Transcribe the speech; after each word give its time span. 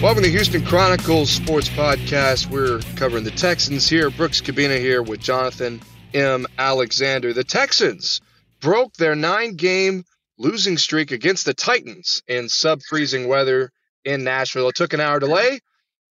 Welcome 0.00 0.22
to 0.22 0.30
Houston 0.30 0.64
Chronicles 0.64 1.28
Sports 1.28 1.68
Podcast. 1.68 2.48
We're 2.48 2.78
covering 2.94 3.24
the 3.24 3.32
Texans 3.32 3.88
here. 3.88 4.10
Brooks 4.10 4.40
Kubena 4.40 4.78
here 4.78 5.02
with 5.02 5.18
Jonathan 5.18 5.80
M. 6.14 6.46
Alexander. 6.56 7.32
The 7.32 7.42
Texans 7.42 8.20
broke 8.60 8.94
their 8.94 9.16
nine 9.16 9.56
game 9.56 10.04
losing 10.38 10.78
streak 10.78 11.10
against 11.10 11.46
the 11.46 11.52
Titans 11.52 12.22
in 12.28 12.48
sub 12.48 12.80
freezing 12.82 13.26
weather 13.26 13.72
in 14.04 14.22
Nashville. 14.22 14.68
It 14.68 14.76
took 14.76 14.92
an 14.92 15.00
hour 15.00 15.18
delay, 15.18 15.58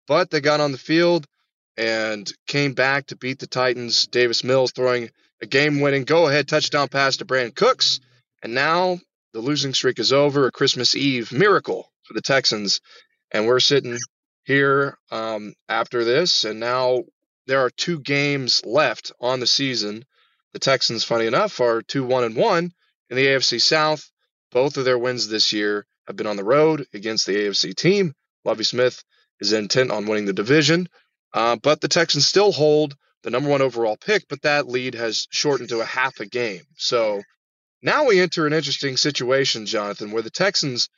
but 0.08 0.30
they 0.30 0.40
got 0.40 0.60
on 0.60 0.72
the 0.72 0.78
field 0.78 1.26
and 1.76 2.32
came 2.46 2.72
back 2.72 3.08
to 3.08 3.16
beat 3.16 3.38
the 3.38 3.46
Titans. 3.46 4.06
Davis 4.06 4.42
Mills 4.42 4.72
throwing 4.72 5.10
a 5.42 5.46
game 5.46 5.80
winning 5.80 6.04
go 6.04 6.26
ahead 6.26 6.48
touchdown 6.48 6.88
pass 6.88 7.18
to 7.18 7.26
Brandin 7.26 7.54
Cooks. 7.54 8.00
And 8.42 8.54
now 8.54 8.98
the 9.34 9.40
losing 9.40 9.74
streak 9.74 9.98
is 9.98 10.10
over. 10.10 10.46
A 10.46 10.52
Christmas 10.52 10.96
Eve 10.96 11.32
miracle 11.32 11.92
for 12.04 12.14
the 12.14 12.22
Texans 12.22 12.80
and 13.34 13.48
we're 13.48 13.60
sitting 13.60 13.98
here 14.44 14.96
um, 15.10 15.54
after 15.68 16.04
this, 16.04 16.44
and 16.44 16.60
now 16.60 17.02
there 17.46 17.60
are 17.60 17.70
two 17.70 17.98
games 17.98 18.62
left 18.64 19.12
on 19.20 19.40
the 19.40 19.46
season. 19.46 20.04
The 20.52 20.60
Texans, 20.60 21.02
funny 21.02 21.26
enough, 21.26 21.60
are 21.60 21.82
two 21.82 22.04
one 22.04 22.22
and 22.22 22.36
one 22.36 22.72
in 23.10 23.16
the 23.16 23.26
AFC 23.26 23.60
South. 23.60 24.08
Both 24.52 24.76
of 24.76 24.84
their 24.84 24.98
wins 24.98 25.26
this 25.26 25.52
year 25.52 25.84
have 26.06 26.14
been 26.14 26.28
on 26.28 26.36
the 26.36 26.44
road 26.44 26.86
against 26.94 27.26
the 27.26 27.34
AFC 27.34 27.74
team. 27.74 28.14
Lovie 28.44 28.62
Smith 28.62 29.02
is 29.40 29.52
intent 29.52 29.90
on 29.90 30.06
winning 30.06 30.26
the 30.26 30.32
division, 30.32 30.88
uh, 31.32 31.56
but 31.56 31.80
the 31.80 31.88
Texans 31.88 32.26
still 32.26 32.52
hold 32.52 32.94
the 33.24 33.30
number 33.30 33.50
one 33.50 33.62
overall 33.62 33.96
pick, 33.96 34.28
but 34.28 34.42
that 34.42 34.68
lead 34.68 34.94
has 34.94 35.26
shortened 35.30 35.70
to 35.70 35.80
a 35.80 35.84
half 35.84 36.20
a 36.20 36.26
game. 36.26 36.62
So 36.76 37.20
now 37.82 38.06
we 38.06 38.20
enter 38.20 38.46
an 38.46 38.52
interesting 38.52 38.96
situation, 38.96 39.66
Jonathan, 39.66 40.12
where 40.12 40.22
the 40.22 40.30
Texans 40.30 40.88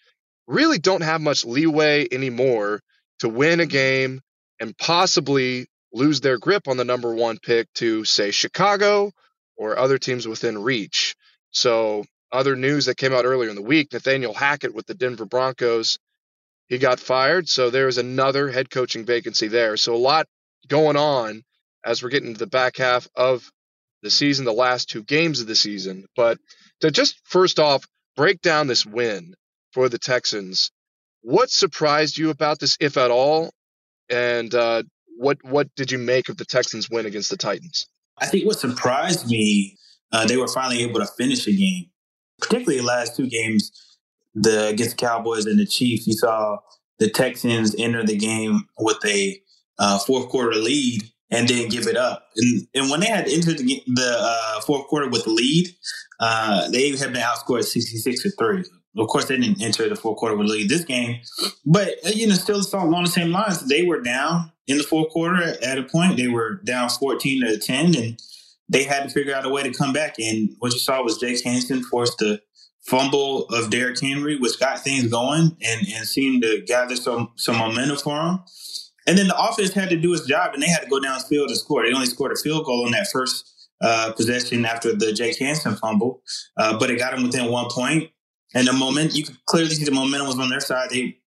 really 0.46 0.78
don't 0.78 1.02
have 1.02 1.20
much 1.20 1.44
leeway 1.44 2.06
anymore 2.10 2.80
to 3.20 3.28
win 3.28 3.60
a 3.60 3.66
game 3.66 4.20
and 4.60 4.76
possibly 4.76 5.66
lose 5.92 6.20
their 6.20 6.38
grip 6.38 6.68
on 6.68 6.76
the 6.76 6.84
number 6.84 7.14
one 7.14 7.38
pick 7.38 7.72
to, 7.74 8.04
say, 8.04 8.30
Chicago 8.30 9.12
or 9.56 9.78
other 9.78 9.98
teams 9.98 10.28
within 10.28 10.62
reach. 10.62 11.14
So, 11.50 12.04
other 12.32 12.56
news 12.56 12.86
that 12.86 12.96
came 12.96 13.14
out 13.14 13.24
earlier 13.24 13.48
in 13.48 13.56
the 13.56 13.62
week 13.62 13.92
Nathaniel 13.92 14.34
Hackett 14.34 14.74
with 14.74 14.86
the 14.86 14.94
Denver 14.94 15.24
Broncos, 15.24 15.98
he 16.68 16.78
got 16.78 17.00
fired. 17.00 17.48
So, 17.48 17.70
there's 17.70 17.98
another 17.98 18.50
head 18.50 18.70
coaching 18.70 19.04
vacancy 19.04 19.48
there. 19.48 19.76
So, 19.76 19.94
a 19.94 19.96
lot 19.96 20.26
going 20.68 20.96
on 20.96 21.42
as 21.84 22.02
we're 22.02 22.10
getting 22.10 22.34
to 22.34 22.38
the 22.38 22.46
back 22.46 22.76
half 22.76 23.08
of 23.14 23.50
the 24.02 24.10
season, 24.10 24.44
the 24.44 24.52
last 24.52 24.88
two 24.90 25.02
games 25.02 25.40
of 25.40 25.46
the 25.46 25.54
season. 25.54 26.06
But 26.14 26.38
to 26.80 26.90
just 26.90 27.18
first 27.24 27.58
off 27.58 27.86
break 28.16 28.40
down 28.40 28.66
this 28.66 28.84
win 28.84 29.34
for 29.76 29.90
the 29.90 29.98
Texans. 29.98 30.70
What 31.20 31.50
surprised 31.50 32.16
you 32.16 32.30
about 32.30 32.60
this, 32.60 32.78
if 32.80 32.96
at 32.96 33.10
all? 33.10 33.50
And 34.08 34.54
uh, 34.54 34.84
what 35.18 35.36
what 35.42 35.68
did 35.76 35.92
you 35.92 35.98
make 35.98 36.30
of 36.30 36.38
the 36.38 36.46
Texans' 36.46 36.88
win 36.88 37.04
against 37.04 37.28
the 37.28 37.36
Titans? 37.36 37.86
I 38.18 38.26
think 38.26 38.46
what 38.46 38.58
surprised 38.58 39.28
me, 39.28 39.76
uh, 40.12 40.26
they 40.26 40.38
were 40.38 40.48
finally 40.48 40.82
able 40.82 41.00
to 41.00 41.06
finish 41.18 41.46
a 41.46 41.52
game, 41.52 41.90
particularly 42.40 42.78
the 42.78 42.86
last 42.86 43.16
two 43.16 43.28
games, 43.28 43.70
the 44.34 44.68
against 44.68 44.96
the 44.96 45.06
Cowboys 45.06 45.44
and 45.44 45.58
the 45.58 45.66
Chiefs. 45.66 46.06
You 46.06 46.14
saw 46.14 46.56
the 46.98 47.10
Texans 47.10 47.76
enter 47.78 48.02
the 48.02 48.16
game 48.16 48.64
with 48.78 49.04
a 49.04 49.38
uh, 49.78 49.98
fourth 49.98 50.30
quarter 50.30 50.56
lead 50.56 51.02
and 51.30 51.46
then 51.48 51.68
give 51.68 51.86
it 51.86 51.98
up. 51.98 52.28
And, 52.36 52.66
and 52.74 52.90
when 52.90 53.00
they 53.00 53.08
had 53.08 53.28
entered 53.28 53.58
the, 53.58 53.82
the 53.86 54.16
uh, 54.18 54.60
fourth 54.62 54.86
quarter 54.86 55.10
with 55.10 55.24
the 55.24 55.30
lead, 55.32 55.68
uh, 56.18 56.70
they 56.70 56.96
had 56.96 57.12
been 57.12 57.20
outscored 57.20 57.64
66 57.64 58.22
to 58.22 58.30
3. 58.30 58.64
Of 58.96 59.08
course, 59.08 59.26
they 59.26 59.36
didn't 59.36 59.62
enter 59.62 59.88
the 59.88 59.96
fourth 59.96 60.18
quarter 60.18 60.36
with 60.36 60.48
lead 60.48 60.68
this 60.68 60.84
game, 60.84 61.20
but 61.64 61.88
uh, 62.04 62.10
you 62.14 62.26
know, 62.26 62.34
still 62.34 62.62
along 62.72 63.04
the 63.04 63.10
same 63.10 63.30
lines. 63.30 63.60
They 63.68 63.82
were 63.82 64.00
down 64.00 64.52
in 64.66 64.78
the 64.78 64.84
fourth 64.84 65.10
quarter 65.10 65.42
at 65.62 65.78
a 65.78 65.82
point. 65.82 66.16
They 66.16 66.28
were 66.28 66.60
down 66.64 66.88
fourteen 66.88 67.42
to 67.42 67.58
ten, 67.58 67.94
and 67.94 68.18
they 68.68 68.84
had 68.84 69.04
to 69.04 69.10
figure 69.10 69.34
out 69.34 69.44
a 69.44 69.50
way 69.50 69.62
to 69.62 69.72
come 69.72 69.92
back. 69.92 70.14
And 70.18 70.50
what 70.60 70.72
you 70.72 70.78
saw 70.78 71.02
was 71.02 71.18
Jake 71.18 71.44
Hansen 71.44 71.82
forced 71.82 72.18
the 72.18 72.40
fumble 72.86 73.46
of 73.46 73.70
Derrick 73.70 74.00
Henry, 74.00 74.38
which 74.38 74.58
got 74.58 74.80
things 74.80 75.08
going 75.08 75.56
and, 75.62 75.86
and 75.88 76.06
seemed 76.06 76.42
to 76.42 76.62
gather 76.62 76.96
some 76.96 77.32
some 77.36 77.56
momentum 77.56 77.98
for 77.98 78.16
them. 78.16 78.44
And 79.06 79.16
then 79.16 79.28
the 79.28 79.38
offense 79.38 79.72
had 79.72 79.90
to 79.90 79.96
do 79.96 80.14
its 80.14 80.26
job, 80.26 80.54
and 80.54 80.62
they 80.62 80.68
had 80.68 80.82
to 80.82 80.88
go 80.88 81.00
downfield 81.00 81.48
to 81.48 81.56
score. 81.56 81.84
They 81.84 81.92
only 81.92 82.06
scored 82.06 82.32
a 82.32 82.36
field 82.36 82.64
goal 82.64 82.86
on 82.86 82.92
that 82.92 83.08
first 83.12 83.52
uh, 83.80 84.12
possession 84.16 84.64
after 84.64 84.94
the 84.96 85.12
Jake 85.12 85.38
Hansen 85.38 85.76
fumble, 85.76 86.22
uh, 86.56 86.78
but 86.78 86.90
it 86.90 86.98
got 86.98 87.14
them 87.14 87.22
within 87.24 87.50
one 87.52 87.66
point. 87.70 88.10
And 88.56 88.66
the 88.66 88.72
moment 88.72 89.14
you 89.14 89.22
could 89.22 89.36
clearly 89.44 89.74
see 89.74 89.84
the 89.84 89.90
momentum 89.90 90.28
was 90.28 90.38
on 90.38 90.48
their 90.48 90.60
side. 90.60 90.88
They 90.88 91.18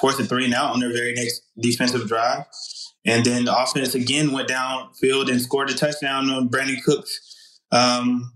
forced 0.00 0.18
a 0.18 0.24
three 0.24 0.46
and 0.46 0.54
out 0.54 0.72
on 0.72 0.80
their 0.80 0.92
very 0.92 1.12
next 1.12 1.42
defensive 1.60 2.08
drive. 2.08 2.46
And 3.04 3.22
then 3.22 3.44
the 3.44 3.54
offense 3.54 3.94
again 3.94 4.32
went 4.32 4.48
downfield 4.48 5.30
and 5.30 5.42
scored 5.42 5.68
a 5.68 5.74
touchdown 5.74 6.30
on 6.30 6.48
Brandin 6.48 6.82
Cooks 6.82 7.60
um, 7.70 8.32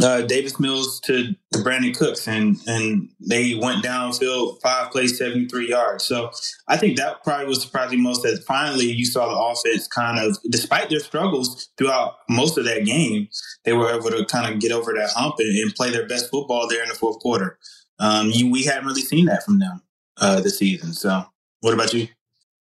uh, 0.00 0.22
Davis 0.22 0.58
Mills 0.58 1.00
to, 1.00 1.34
to 1.52 1.58
Brandin 1.58 1.96
Cooks, 1.96 2.26
and 2.26 2.56
and 2.66 3.10
they 3.20 3.54
went 3.54 3.84
downfield 3.84 4.60
five 4.62 4.90
plays, 4.90 5.18
seventy 5.18 5.46
three 5.46 5.68
yards. 5.68 6.04
So 6.04 6.30
I 6.68 6.78
think 6.78 6.96
that 6.96 7.22
probably 7.22 7.46
was 7.46 7.62
surprising 7.62 8.02
most 8.02 8.22
that 8.22 8.42
finally 8.46 8.86
you 8.86 9.04
saw 9.04 9.26
the 9.28 9.38
offense 9.38 9.86
kind 9.86 10.18
of, 10.18 10.38
despite 10.50 10.88
their 10.88 11.00
struggles 11.00 11.68
throughout 11.76 12.14
most 12.30 12.56
of 12.56 12.64
that 12.64 12.86
game, 12.86 13.28
they 13.64 13.74
were 13.74 13.90
able 13.90 14.10
to 14.10 14.24
kind 14.24 14.52
of 14.52 14.60
get 14.60 14.72
over 14.72 14.94
that 14.94 15.10
hump 15.10 15.34
and, 15.38 15.58
and 15.58 15.74
play 15.74 15.90
their 15.90 16.06
best 16.06 16.30
football 16.30 16.68
there 16.68 16.82
in 16.82 16.88
the 16.88 16.94
fourth 16.94 17.18
quarter. 17.18 17.58
Um, 17.98 18.30
you, 18.30 18.50
we 18.50 18.64
hadn't 18.64 18.86
really 18.86 19.02
seen 19.02 19.26
that 19.26 19.44
from 19.44 19.58
them 19.58 19.82
uh, 20.16 20.40
this 20.40 20.58
season. 20.58 20.94
So, 20.94 21.24
what 21.60 21.74
about 21.74 21.92
you? 21.92 22.08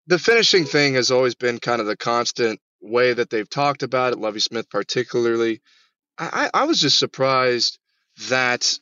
The 0.07 0.19
finishing 0.19 0.67
thing 0.67 0.95
has 0.95 1.11
always 1.11 1.35
been 1.35 1.59
kind 1.59 1.81
of 1.81 1.87
the 1.87 1.97
constant 1.97 2.61
way 2.83 3.15
that 3.15 3.31
they've 3.31 3.49
talked 3.49 3.83
about 3.83 4.13
it. 4.13 4.19
Lovie 4.19 4.41
Smith, 4.41 4.69
particularly 4.69 5.63
I, 6.19 6.51
I 6.55 6.65
was 6.65 6.81
just 6.81 6.99
surprised 6.99 7.79
that 8.29 8.79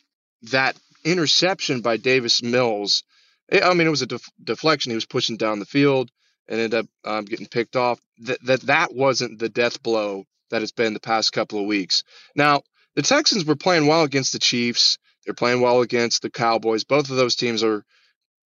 that 0.51 0.77
interception 1.05 1.81
by 1.81 1.97
Davis 1.97 2.43
Mills. 2.43 3.05
It, 3.49 3.63
I 3.63 3.73
mean, 3.75 3.87
it 3.87 3.91
was 3.91 4.03
a 4.03 4.07
def- 4.07 4.31
deflection. 4.43 4.91
He 4.91 4.97
was 4.97 5.07
pushing 5.07 5.37
down 5.37 5.59
the 5.59 5.65
field 5.65 6.11
and 6.49 6.61
ended 6.61 6.81
up 6.81 6.87
um, 7.05 7.25
getting 7.25 7.47
picked 7.47 7.77
off. 7.77 8.01
That 8.19 8.45
that 8.45 8.61
that 8.63 8.95
wasn't 8.95 9.39
the 9.39 9.49
death 9.49 9.83
blow 9.83 10.25
that 10.51 10.63
it's 10.63 10.73
been 10.73 10.95
the 10.95 11.01
past 11.01 11.33
couple 11.33 11.59
of 11.59 11.67
weeks. 11.67 12.05
Now 12.37 12.63
the 12.95 13.03
Texans 13.03 13.45
were 13.45 13.57
playing 13.57 13.87
well 13.87 14.03
against 14.03 14.33
the 14.33 14.39
Chiefs. 14.39 14.99
They're 15.25 15.35
playing 15.35 15.61
well 15.61 15.81
against 15.81 16.23
the 16.23 16.31
Cowboys. 16.31 16.85
Both 16.85 17.11
of 17.11 17.17
those 17.17 17.37
teams 17.37 17.63
are 17.63 17.85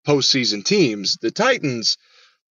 postseason 0.06 0.64
teams. 0.64 1.16
The 1.20 1.30
Titans, 1.30 1.96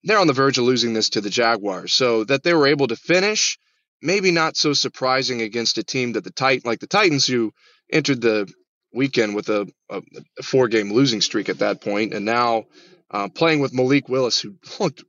they're 0.03 0.19
on 0.19 0.28
the 0.28 0.34
verge 0.34 0.57
of 0.57 0.66
losing 0.66 0.94
this 0.94 1.09
to 1.12 1.22
the 1.22 1.29
Jaguars. 1.29 1.94
So 1.94 2.23
that 2.25 2.44
they 2.44 2.53
were 2.53 2.67
able 2.67 2.88
to 2.88 2.96
finish 2.96 3.57
maybe 4.01 4.31
not 4.31 4.57
so 4.57 4.73
surprising 4.73 5.41
against 5.41 5.78
a 5.78 5.83
team 5.83 6.13
that 6.13 6.23
the 6.23 6.31
Titan 6.31 6.63
like 6.66 6.79
the 6.79 6.88
Titans 6.88 7.25
who 7.25 7.51
entered 7.91 8.22
the 8.22 8.51
weekend 8.94 9.35
with 9.35 9.50
a, 9.50 9.67
a, 9.89 10.01
four 10.44 10.67
game 10.67 10.91
losing 10.91 11.22
streak 11.22 11.50
at 11.50 11.59
that 11.59 11.81
point 11.81 12.14
and 12.14 12.25
now 12.25 12.64
uh, 13.11 13.28
playing 13.28 13.59
with 13.59 13.73
Malik 13.73 14.08
Willis 14.09 14.40
who 14.40 14.55
looked 14.79 15.03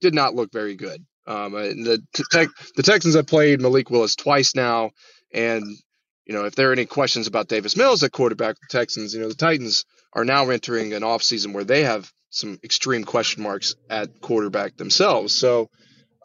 did 0.00 0.14
not 0.14 0.34
look 0.34 0.52
very 0.52 0.76
good. 0.76 1.04
Um, 1.26 1.52
the 1.52 2.02
the 2.76 2.82
Texans 2.82 3.14
have 3.14 3.26
played 3.26 3.60
Malik 3.60 3.90
Willis 3.90 4.14
twice 4.14 4.54
now, 4.54 4.90
and 5.32 5.64
you 6.26 6.34
know 6.34 6.44
if 6.44 6.54
there 6.54 6.68
are 6.68 6.72
any 6.72 6.84
questions 6.84 7.26
about 7.26 7.48
Davis 7.48 7.76
Mills 7.76 8.02
at 8.02 8.12
quarterback, 8.12 8.56
the 8.56 8.78
Texans, 8.78 9.14
you 9.14 9.20
know 9.20 9.28
the 9.28 9.34
Titans 9.34 9.86
are 10.12 10.24
now 10.24 10.50
entering 10.50 10.92
an 10.92 11.02
offseason 11.02 11.54
where 11.54 11.64
they 11.64 11.84
have 11.84 12.12
some 12.28 12.58
extreme 12.62 13.04
question 13.04 13.42
marks 13.42 13.74
at 13.88 14.20
quarterback 14.20 14.76
themselves. 14.76 15.34
So, 15.34 15.70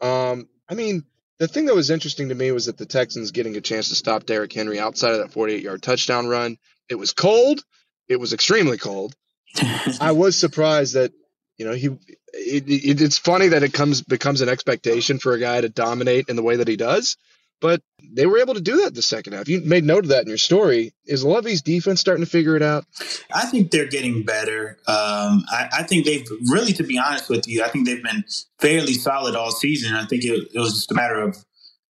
um, 0.02 0.48
I 0.68 0.74
mean, 0.74 1.04
the 1.40 1.48
thing 1.48 1.64
that 1.64 1.74
was 1.74 1.88
interesting 1.88 2.28
to 2.28 2.34
me 2.34 2.52
was 2.52 2.66
that 2.66 2.76
the 2.76 2.84
Texans 2.84 3.30
getting 3.30 3.56
a 3.56 3.62
chance 3.62 3.88
to 3.88 3.94
stop 3.94 4.26
Derrick 4.26 4.52
Henry 4.52 4.78
outside 4.78 5.12
of 5.12 5.18
that 5.20 5.32
48 5.32 5.62
yard 5.62 5.82
touchdown 5.82 6.28
run. 6.28 6.58
It 6.90 6.96
was 6.96 7.12
cold. 7.12 7.62
It 8.08 8.20
was 8.20 8.34
extremely 8.34 8.76
cold. 8.76 9.14
I 10.00 10.12
was 10.12 10.36
surprised 10.36 10.94
that, 10.94 11.12
you 11.56 11.64
know, 11.64 11.72
he, 11.72 11.86
it, 12.34 12.68
it, 12.68 13.00
it's 13.00 13.16
funny 13.16 13.48
that 13.48 13.62
it 13.62 13.72
comes, 13.72 14.02
becomes 14.02 14.42
an 14.42 14.50
expectation 14.50 15.18
for 15.18 15.32
a 15.32 15.40
guy 15.40 15.62
to 15.62 15.70
dominate 15.70 16.28
in 16.28 16.36
the 16.36 16.42
way 16.42 16.56
that 16.56 16.68
he 16.68 16.76
does. 16.76 17.16
But 17.60 17.82
they 18.12 18.26
were 18.26 18.38
able 18.38 18.54
to 18.54 18.60
do 18.60 18.82
that 18.82 18.94
the 18.94 19.02
second 19.02 19.34
half. 19.34 19.48
You 19.48 19.60
made 19.60 19.84
note 19.84 20.04
of 20.04 20.10
that 20.10 20.22
in 20.22 20.28
your 20.28 20.38
story. 20.38 20.94
Is 21.06 21.24
Lovie's 21.24 21.62
defense 21.62 22.00
starting 22.00 22.24
to 22.24 22.30
figure 22.30 22.56
it 22.56 22.62
out? 22.62 22.84
I 23.32 23.46
think 23.46 23.70
they're 23.70 23.88
getting 23.88 24.24
better. 24.24 24.78
Um, 24.88 25.44
I, 25.48 25.68
I, 25.72 25.82
think 25.84 26.06
they've 26.06 26.26
really, 26.50 26.72
to 26.72 26.82
be 26.82 26.98
honest 26.98 27.28
with 27.28 27.46
you, 27.46 27.62
I 27.62 27.68
think 27.68 27.86
they've 27.86 28.02
been 28.02 28.24
fairly 28.58 28.94
solid 28.94 29.36
all 29.36 29.52
season. 29.52 29.94
I 29.94 30.06
think 30.06 30.24
it, 30.24 30.48
it 30.54 30.58
was 30.58 30.74
just 30.74 30.90
a 30.90 30.94
matter 30.94 31.20
of 31.20 31.44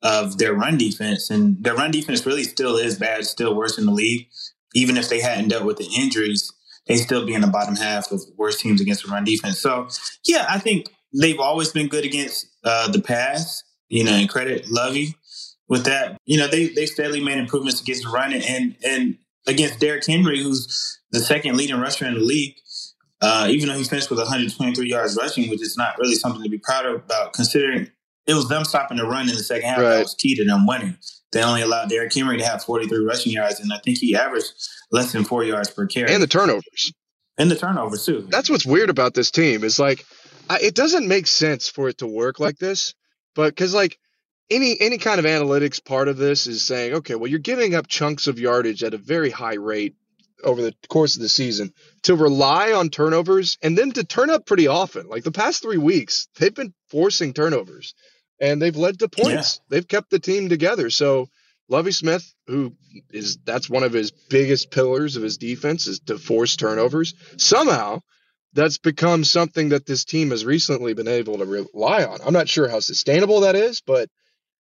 of 0.02 0.38
their 0.38 0.54
run 0.54 0.78
defense, 0.78 1.32
and 1.32 1.64
their 1.64 1.74
run 1.74 1.90
defense 1.90 2.26
really 2.28 2.44
still 2.44 2.78
is 2.78 3.00
bad, 3.00 3.26
still 3.26 3.56
worse 3.56 3.80
in 3.80 3.88
the 3.88 3.92
league. 3.92 4.28
Even 4.76 4.98
if 4.98 5.10
they 5.10 5.20
hadn't 5.20 5.48
dealt 5.48 5.66
with 5.66 5.78
the 5.78 5.90
injuries, 5.98 6.52
they 6.86 6.96
still 6.98 7.26
be 7.26 7.34
in 7.34 7.42
the 7.42 7.48
bottom 7.48 7.76
half 7.76 8.12
of 8.12 8.22
worst 8.38 8.60
teams 8.60 8.82
against 8.82 9.04
the 9.04 9.12
run 9.12 9.24
defense. 9.24 9.60
So, 9.60 9.88
yeah, 10.26 10.46
I 10.48 10.60
think 10.60 10.90
they've 11.20 11.40
always 11.40 11.72
been 11.72 11.88
good 11.88 12.06
against 12.06 12.48
uh, 12.64 12.92
the 12.92 13.02
pass. 13.02 13.64
You 13.88 14.04
know, 14.04 14.14
and 14.14 14.28
credit 14.28 14.70
Lovie 14.70 15.16
with 15.68 15.86
that. 15.86 16.18
You 16.26 16.38
know, 16.38 16.48
they 16.48 16.68
they 16.68 16.86
steadily 16.86 17.24
made 17.24 17.38
improvements 17.38 17.82
against 17.82 18.04
the 18.04 18.10
run 18.10 18.34
and 18.34 18.76
and 18.86 19.18
against 19.48 19.80
Derrick 19.80 20.06
Henry, 20.06 20.42
who's 20.42 21.00
the 21.12 21.20
second 21.20 21.58
leading 21.58 21.80
rusher 21.80 22.06
in 22.06 22.16
the 22.16 22.20
league. 22.20 22.56
Uh, 23.22 23.48
even 23.50 23.70
though 23.70 23.78
he 23.78 23.84
finished 23.84 24.10
with 24.10 24.20
123 24.20 24.88
yards 24.88 25.18
rushing, 25.18 25.50
which 25.50 25.62
is 25.62 25.78
not 25.78 25.98
really 25.98 26.16
something 26.16 26.44
to 26.44 26.50
be 26.50 26.58
proud 26.58 26.86
of 26.86 26.96
about, 26.96 27.34
considering 27.34 27.90
it 28.28 28.34
was 28.34 28.50
them 28.50 28.66
stopping 28.66 28.98
the 28.98 29.06
run 29.06 29.30
in 29.30 29.36
the 29.36 29.44
second 29.44 29.68
half 29.68 29.80
right. 29.80 29.90
that 29.90 30.00
was 30.02 30.16
key 30.16 30.36
to 30.36 30.46
them 30.46 30.68
winning. 30.68 30.98
They 31.32 31.44
only 31.44 31.62
allowed 31.62 31.90
Derrick 31.90 32.14
Henry 32.14 32.38
to 32.38 32.46
have 32.46 32.64
43 32.64 33.06
rushing 33.06 33.32
yards, 33.32 33.60
and 33.60 33.72
I 33.74 33.78
think 33.80 33.98
he 33.98 34.16
averaged 34.16 34.54
less 34.92 35.12
than 35.12 35.24
four 35.24 35.44
yards 35.44 35.70
per 35.70 35.86
carry. 35.86 36.14
And 36.14 36.22
the 36.22 36.28
turnovers. 36.28 36.94
And 37.38 37.52
the 37.52 37.56
turnovers, 37.56 38.06
too. 38.06 38.28
That's 38.30 38.50
what's 38.50 38.66
weird 38.66 38.90
about 38.90 39.14
this 39.14 39.32
team 39.32 39.64
is 39.64 39.78
like, 39.80 40.06
I, 40.50 40.60
it 40.62 40.76
doesn't 40.76 41.08
make 41.08 41.28
sense 41.28 41.68
for 41.68 41.90
it 41.90 41.98
to 42.00 42.08
work 42.08 42.40
like 42.40 42.58
this, 42.58 42.94
but 43.34 43.50
because 43.50 43.74
like 43.74 43.98
any 44.50 44.80
any 44.80 44.98
kind 44.98 45.20
of 45.20 45.26
analytics 45.26 45.84
part 45.84 46.08
of 46.08 46.18
this 46.18 46.48
is 46.48 46.66
saying, 46.66 46.96
okay, 46.96 47.16
well, 47.16 47.30
you're 47.30 47.40
giving 47.40 47.76
up 47.76 47.88
chunks 47.88 48.28
of 48.28 48.40
yardage 48.40 48.84
at 48.84 48.94
a 48.94 48.98
very 48.98 49.30
high 49.30 49.56
rate 49.56 49.96
over 50.44 50.62
the 50.62 50.76
course 50.88 51.16
of 51.16 51.22
the 51.22 51.30
season 51.30 51.74
to 52.04 52.16
rely 52.16 52.74
on 52.74 52.90
turnovers 52.90 53.58
and 53.62 53.78
then 53.78 53.92
to 53.92 54.04
turn 54.04 54.30
up 54.30 54.46
pretty 54.46 54.68
often. 54.68 55.08
Like 55.08 55.24
the 55.24 55.32
past 55.32 55.62
three 55.62 55.78
weeks, 55.78 56.28
they've 56.38 56.54
been 56.54 56.74
forcing 56.90 57.34
turnovers 57.34 57.96
and 58.40 58.62
they've 58.62 58.76
led 58.76 59.00
to 59.00 59.08
points. 59.08 59.60
Yeah. 59.60 59.66
They've 59.70 59.88
kept 59.88 60.10
the 60.10 60.20
team 60.20 60.50
together. 60.50 60.90
So 60.90 61.30
Lovie 61.68 61.92
Smith, 61.92 62.32
who 62.48 62.74
is 63.10 63.38
that's 63.44 63.70
one 63.70 63.84
of 63.84 63.94
his 63.94 64.12
biggest 64.12 64.70
pillars 64.70 65.16
of 65.16 65.24
his 65.24 65.38
defense, 65.38 65.88
is 65.88 66.00
to 66.02 66.18
force 66.18 66.56
turnovers. 66.56 67.16
Somehow 67.38 68.02
that's 68.54 68.78
become 68.78 69.24
something 69.24 69.70
that 69.70 69.86
this 69.86 70.06
team 70.06 70.30
has 70.30 70.46
recently 70.46 70.94
been 70.94 71.08
able 71.08 71.40
to 71.40 71.46
rely 71.46 72.04
on. 72.04 72.20
I'm 72.24 72.34
not 72.34 72.48
sure 72.48 72.70
how 72.70 72.80
sustainable 72.80 73.42
that 73.42 73.56
is, 73.56 73.82
but 73.82 74.10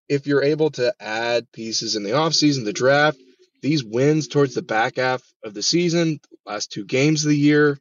if 0.09 0.27
you're 0.27 0.43
able 0.43 0.71
to 0.71 0.93
add 0.99 1.51
pieces 1.51 1.95
in 1.95 2.03
the 2.03 2.11
offseason, 2.11 2.65
the 2.65 2.73
draft, 2.73 3.17
these 3.61 3.83
wins 3.83 4.27
towards 4.27 4.53
the 4.53 4.61
back 4.61 4.97
half 4.97 5.23
of 5.43 5.53
the 5.53 5.63
season, 5.63 6.19
last 6.45 6.71
two 6.71 6.85
games 6.85 7.23
of 7.23 7.29
the 7.29 7.37
year, 7.37 7.77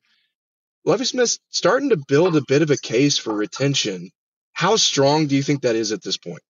Lovie 0.85 1.05
Smith's 1.05 1.39
starting 1.51 1.91
to 1.91 2.03
build 2.09 2.37
a 2.37 2.43
bit 2.47 2.63
of 2.63 2.71
a 2.71 2.77
case 2.77 3.19
for 3.19 3.35
retention. 3.35 4.11
How 4.53 4.77
strong 4.77 5.27
do 5.27 5.37
you 5.37 5.43
think 5.43 5.63
that 5.63 5.77
is 5.77 5.93
at 5.93 6.03
this 6.03 6.17
point? 6.17 6.43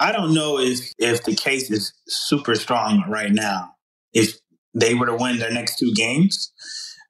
I 0.00 0.12
don't 0.12 0.34
know 0.34 0.58
if 0.58 0.92
if 0.98 1.24
the 1.24 1.34
case 1.34 1.70
is 1.70 1.92
super 2.06 2.54
strong 2.54 3.04
right 3.08 3.32
now. 3.32 3.72
If 4.12 4.36
they 4.74 4.94
were 4.94 5.06
to 5.06 5.16
win 5.16 5.38
their 5.38 5.52
next 5.52 5.78
two 5.78 5.92
games, 5.94 6.52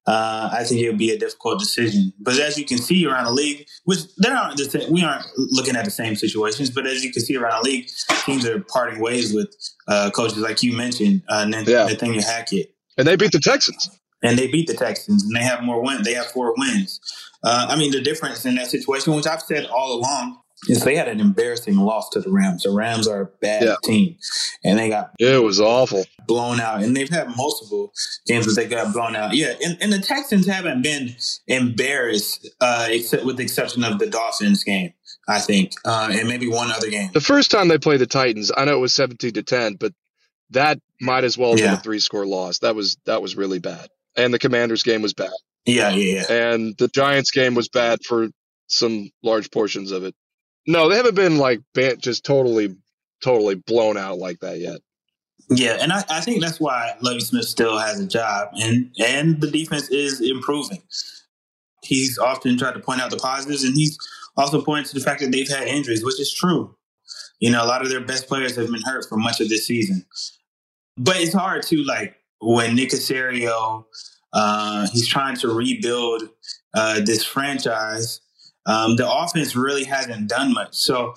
uh, 0.06 0.50
I 0.52 0.64
think 0.64 0.80
it 0.80 0.88
would 0.88 0.98
be 0.98 1.10
a 1.10 1.18
difficult 1.18 1.58
decision. 1.58 2.12
But 2.20 2.38
as 2.38 2.56
you 2.56 2.64
can 2.64 2.78
see 2.78 3.06
around 3.06 3.24
the 3.24 3.32
league, 3.32 3.66
which 3.84 4.00
there 4.18 4.34
aren't 4.34 4.56
the, 4.56 4.86
we 4.90 5.02
aren't 5.02 5.24
looking 5.36 5.74
at 5.76 5.84
the 5.84 5.90
same 5.90 6.14
situations, 6.14 6.70
but 6.70 6.86
as 6.86 7.04
you 7.04 7.12
can 7.12 7.22
see 7.22 7.36
around 7.36 7.62
the 7.62 7.70
league, 7.70 7.88
teams 8.24 8.46
are 8.46 8.60
parting 8.60 9.00
ways 9.00 9.32
with 9.34 9.54
uh, 9.88 10.10
coaches 10.14 10.38
like 10.38 10.62
you 10.62 10.76
mentioned, 10.76 11.22
uh, 11.28 11.44
Nathaniel 11.44 12.22
yeah. 12.22 12.22
Hackett, 12.22 12.74
and 12.96 13.06
they 13.06 13.16
beat 13.16 13.32
the 13.32 13.40
Texans. 13.40 13.90
And 14.22 14.38
they 14.38 14.46
beat 14.46 14.66
the 14.66 14.74
Texans, 14.74 15.24
and 15.24 15.36
they 15.36 15.42
have 15.42 15.62
more 15.62 15.82
wins. 15.82 16.04
They 16.04 16.14
have 16.14 16.26
four 16.26 16.54
wins. 16.56 17.00
Uh, 17.42 17.66
I 17.68 17.76
mean, 17.76 17.92
the 17.92 18.00
difference 18.00 18.46
in 18.46 18.54
that 18.56 18.68
situation, 18.68 19.14
which 19.14 19.26
I've 19.26 19.42
said 19.42 19.66
all 19.66 19.92
along, 19.92 20.38
is 20.68 20.84
they 20.84 20.96
had 20.96 21.08
an 21.08 21.20
embarrassing 21.20 21.76
loss 21.76 22.08
to 22.10 22.20
the 22.20 22.30
Rams. 22.30 22.62
The 22.62 22.70
Rams 22.70 23.06
are 23.06 23.20
a 23.20 23.26
bad 23.26 23.62
yeah. 23.62 23.76
team, 23.84 24.16
and 24.64 24.78
they 24.78 24.88
got 24.88 25.12
it 25.18 25.42
was 25.42 25.60
awful 25.60 26.04
blown 26.26 26.60
out. 26.60 26.82
And 26.82 26.96
they've 26.96 27.08
had 27.08 27.36
multiple 27.36 27.92
games 28.26 28.46
that 28.46 28.60
they 28.60 28.68
got 28.68 28.92
blown 28.92 29.16
out. 29.16 29.34
Yeah, 29.34 29.54
and, 29.64 29.78
and 29.80 29.92
the 29.92 30.00
Texans 30.00 30.46
haven't 30.46 30.82
been 30.82 31.14
embarrassed, 31.46 32.48
uh, 32.60 32.88
except 32.90 33.24
with 33.24 33.36
the 33.36 33.42
exception 33.42 33.84
of 33.84 33.98
the 33.98 34.06
Dolphins 34.06 34.64
game. 34.64 34.92
I 35.28 35.40
think, 35.40 35.72
uh, 35.84 36.08
and 36.12 36.28
maybe 36.28 36.46
one 36.46 36.70
other 36.70 36.88
game. 36.88 37.10
The 37.12 37.20
first 37.20 37.50
time 37.50 37.66
they 37.66 37.78
played 37.78 37.98
the 37.98 38.06
Titans, 38.06 38.52
I 38.56 38.64
know 38.64 38.76
it 38.76 38.80
was 38.80 38.94
seventeen 38.94 39.32
to 39.32 39.42
ten, 39.42 39.74
but 39.74 39.92
that 40.50 40.78
might 41.00 41.24
as 41.24 41.36
well 41.36 41.50
have 41.50 41.58
yeah. 41.58 41.66
been 41.66 41.74
a 41.74 41.82
three 41.82 41.98
score 41.98 42.26
loss. 42.26 42.60
That 42.60 42.76
was 42.76 42.96
that 43.06 43.22
was 43.22 43.36
really 43.36 43.58
bad. 43.58 43.88
And 44.16 44.32
the 44.32 44.38
Commanders 44.38 44.84
game 44.84 45.02
was 45.02 45.14
bad. 45.14 45.30
Yeah, 45.64 45.90
yeah, 45.90 46.24
yeah. 46.28 46.52
And 46.52 46.76
the 46.78 46.88
Giants 46.88 47.32
game 47.32 47.54
was 47.54 47.68
bad 47.68 48.04
for 48.04 48.28
some 48.68 49.10
large 49.22 49.50
portions 49.50 49.90
of 49.90 50.04
it. 50.04 50.14
No, 50.66 50.88
they 50.88 50.96
haven't 50.96 51.14
been 51.14 51.38
like 51.38 51.60
bent 51.74 52.00
just 52.00 52.24
totally, 52.24 52.74
totally 53.22 53.54
blown 53.54 53.96
out 53.96 54.18
like 54.18 54.40
that 54.40 54.58
yet. 54.58 54.80
Yeah, 55.48 55.78
and 55.80 55.92
I, 55.92 56.02
I 56.08 56.20
think 56.20 56.42
that's 56.42 56.58
why 56.58 56.96
Lovie 57.02 57.20
Smith 57.20 57.44
still 57.44 57.78
has 57.78 58.00
a 58.00 58.06
job, 58.06 58.48
and 58.54 58.90
and 58.98 59.40
the 59.40 59.50
defense 59.50 59.88
is 59.90 60.20
improving. 60.20 60.82
He's 61.84 62.18
often 62.18 62.58
tried 62.58 62.74
to 62.74 62.80
point 62.80 63.00
out 63.00 63.10
the 63.10 63.16
positives, 63.16 63.62
and 63.62 63.76
he's 63.76 63.96
also 64.36 64.60
pointed 64.60 64.86
to 64.88 64.94
the 64.98 65.04
fact 65.04 65.20
that 65.20 65.30
they've 65.30 65.48
had 65.48 65.68
injuries, 65.68 66.04
which 66.04 66.20
is 66.20 66.32
true. 66.32 66.74
You 67.38 67.50
know, 67.50 67.64
a 67.64 67.66
lot 67.66 67.82
of 67.82 67.90
their 67.90 68.00
best 68.00 68.26
players 68.26 68.56
have 68.56 68.70
been 68.70 68.82
hurt 68.82 69.06
for 69.08 69.16
much 69.16 69.40
of 69.40 69.48
this 69.48 69.66
season. 69.66 70.04
But 70.96 71.16
it's 71.18 71.34
hard 71.34 71.62
to 71.64 71.84
like 71.84 72.16
when 72.40 72.74
Nick 72.74 72.90
Caserio, 72.90 73.84
uh, 74.32 74.88
he's 74.92 75.06
trying 75.06 75.36
to 75.36 75.48
rebuild 75.48 76.28
uh, 76.74 77.00
this 77.04 77.24
franchise 77.24 78.20
um, 78.66 78.96
the 78.96 79.10
offense 79.10 79.56
really 79.56 79.84
hasn't 79.84 80.28
done 80.28 80.52
much. 80.52 80.74
So 80.74 81.14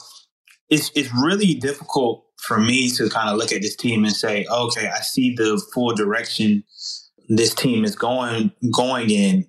it's 0.70 0.92
it's 0.96 1.14
really 1.14 1.56
difficult 1.56 2.26
for 2.38 2.60
me 2.60 2.90
to 2.92 3.10
kind 3.10 3.30
of 3.30 3.38
look 3.38 3.52
at 3.52 3.62
this 3.62 3.76
team 3.76 4.04
and 4.04 4.16
say, 4.16 4.46
okay, 4.50 4.88
I 4.88 5.02
see 5.02 5.36
the 5.36 5.62
full 5.74 5.94
direction 5.94 6.64
this 7.28 7.54
team 7.54 7.84
is 7.84 7.96
going 7.96 8.52
going 8.74 9.10
in. 9.10 9.48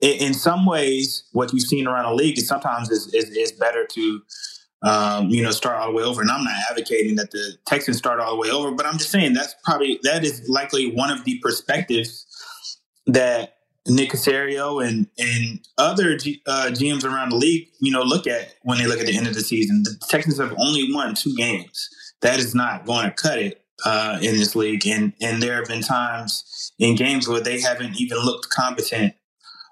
In, 0.00 0.32
some 0.32 0.64
ways, 0.64 1.24
what 1.32 1.52
we've 1.52 1.60
seen 1.60 1.86
around 1.86 2.04
the 2.06 2.14
league 2.14 2.38
is 2.38 2.48
sometimes 2.48 2.90
is 2.90 3.52
better 3.52 3.86
to 3.86 4.22
um, 4.82 5.28
you 5.28 5.42
know, 5.42 5.50
start 5.50 5.76
all 5.76 5.88
the 5.88 5.92
way 5.92 6.02
over. 6.02 6.22
And 6.22 6.30
I'm 6.30 6.44
not 6.44 6.54
advocating 6.70 7.16
that 7.16 7.30
the 7.30 7.56
Texans 7.66 7.98
start 7.98 8.20
all 8.20 8.30
the 8.30 8.40
way 8.40 8.50
over, 8.50 8.70
but 8.70 8.86
I'm 8.86 8.98
just 8.98 9.10
saying 9.10 9.34
that's 9.34 9.54
probably 9.64 10.00
that 10.04 10.24
is 10.24 10.48
likely 10.48 10.90
one 10.94 11.10
of 11.10 11.24
the 11.24 11.38
perspectives 11.42 12.26
that 13.06 13.56
Nick 13.90 14.10
Caserio 14.10 14.86
and 14.86 15.06
and 15.18 15.60
other 15.78 16.16
G, 16.16 16.42
uh, 16.46 16.70
GMs 16.70 17.04
around 17.04 17.30
the 17.30 17.36
league, 17.36 17.68
you 17.80 17.92
know, 17.92 18.02
look 18.02 18.26
at 18.26 18.54
when 18.62 18.78
they 18.78 18.86
look 18.86 19.00
at 19.00 19.06
the 19.06 19.16
end 19.16 19.26
of 19.26 19.34
the 19.34 19.40
season. 19.40 19.82
The 19.82 19.96
Texans 20.08 20.38
have 20.38 20.54
only 20.58 20.92
won 20.92 21.14
two 21.14 21.34
games. 21.36 21.88
That 22.22 22.38
is 22.38 22.54
not 22.54 22.86
going 22.86 23.06
to 23.06 23.10
cut 23.10 23.38
it 23.38 23.64
uh, 23.84 24.18
in 24.22 24.36
this 24.36 24.54
league, 24.54 24.86
and 24.86 25.12
and 25.20 25.42
there 25.42 25.56
have 25.56 25.66
been 25.66 25.82
times 25.82 26.72
in 26.78 26.94
games 26.94 27.28
where 27.28 27.40
they 27.40 27.60
haven't 27.60 28.00
even 28.00 28.18
looked 28.18 28.50
competent 28.50 29.14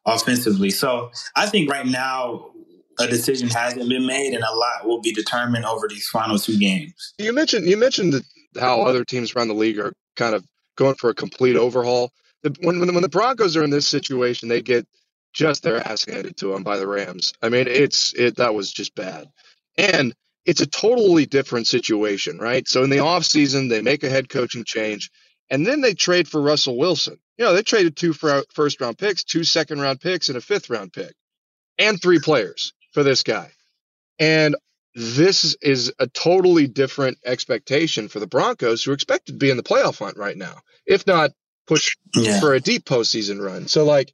offensively. 0.07 0.71
So 0.71 1.11
I 1.37 1.47
think 1.47 1.71
right 1.71 1.87
now 1.87 2.51
a 2.99 3.07
decision 3.07 3.49
hasn't 3.49 3.89
been 3.89 4.07
made, 4.07 4.35
and 4.35 4.43
a 4.43 4.55
lot 4.55 4.87
will 4.87 5.01
be 5.01 5.13
determined 5.13 5.65
over 5.65 5.87
these 5.89 6.09
final 6.09 6.39
two 6.39 6.59
games. 6.59 7.15
You 7.19 7.33
mentioned 7.33 7.67
you 7.67 7.77
mentioned 7.77 8.23
how 8.59 8.83
other 8.83 9.05
teams 9.05 9.35
around 9.35 9.49
the 9.49 9.55
league 9.55 9.79
are 9.79 9.93
kind 10.17 10.35
of 10.35 10.45
going 10.77 10.95
for 10.95 11.11
a 11.11 11.15
complete 11.15 11.57
overhaul 11.57 12.11
the, 12.43 12.55
when, 12.61 12.81
when 12.81 13.03
the 13.03 13.09
Broncos 13.09 13.57
are 13.57 13.65
in 13.65 13.71
this 13.71 13.87
situation, 13.87 14.49
they 14.49 14.63
get 14.63 14.87
just 15.33 15.63
their 15.63 15.77
ass 15.77 16.05
handed 16.05 16.37
to 16.39 16.53
them 16.53 16.63
by 16.63 16.79
the 16.79 16.87
Rams. 16.87 17.33
I 17.43 17.49
mean, 17.49 17.67
it's 17.69 18.15
it 18.15 18.37
that 18.37 18.55
was 18.55 18.73
just 18.73 18.95
bad, 18.95 19.29
and 19.77 20.15
it's 20.45 20.61
a 20.61 20.67
totally 20.67 21.27
different 21.27 21.67
situation, 21.67 22.39
right? 22.39 22.67
So 22.67 22.83
in 22.83 22.91
the 22.91 22.99
offseason, 22.99 23.69
they 23.69 23.83
make 23.83 24.03
a 24.03 24.09
head 24.09 24.29
coaching 24.29 24.65
change, 24.65 25.11
and 25.51 25.67
then 25.67 25.81
they 25.81 25.95
trade 25.95 26.29
for 26.29 26.41
Russell 26.41 26.79
Wilson. 26.79 27.19
You 27.37 27.45
know, 27.45 27.55
they 27.55 27.63
traded 27.63 27.97
two 27.97 28.13
first 28.13 28.81
round 28.81 28.99
picks, 28.99 29.25
two 29.25 29.45
second 29.45 29.81
round 29.81 30.01
picks, 30.01 30.29
and 30.29 30.39
a 30.39 30.41
fifth 30.41 30.71
round 30.71 30.93
pick, 30.93 31.13
and 31.79 32.01
three 32.01 32.19
players 32.19 32.73
for 32.93 33.03
this 33.03 33.23
guy. 33.23 33.51
And 34.19 34.57
this 34.95 35.57
is 35.61 35.93
a 36.01 36.09
totally 36.09 36.67
different 36.67 37.19
expectation 37.25 38.09
for 38.09 38.19
the 38.19 38.27
Broncos, 38.27 38.83
who 38.83 38.91
are 38.91 38.95
expected 38.95 39.33
to 39.33 39.39
be 39.39 39.51
in 39.51 39.57
the 39.57 39.63
playoff 39.63 39.99
hunt 39.99 40.17
right 40.17 40.37
now, 40.37 40.57
if 40.87 41.07
not 41.07 41.31
push 41.69 41.97
yeah. 42.17 42.41
for 42.41 42.55
a 42.55 42.61
deep 42.61 42.85
postseason 42.87 43.41
run. 43.45 43.69
So 43.69 43.85
like, 43.85 44.13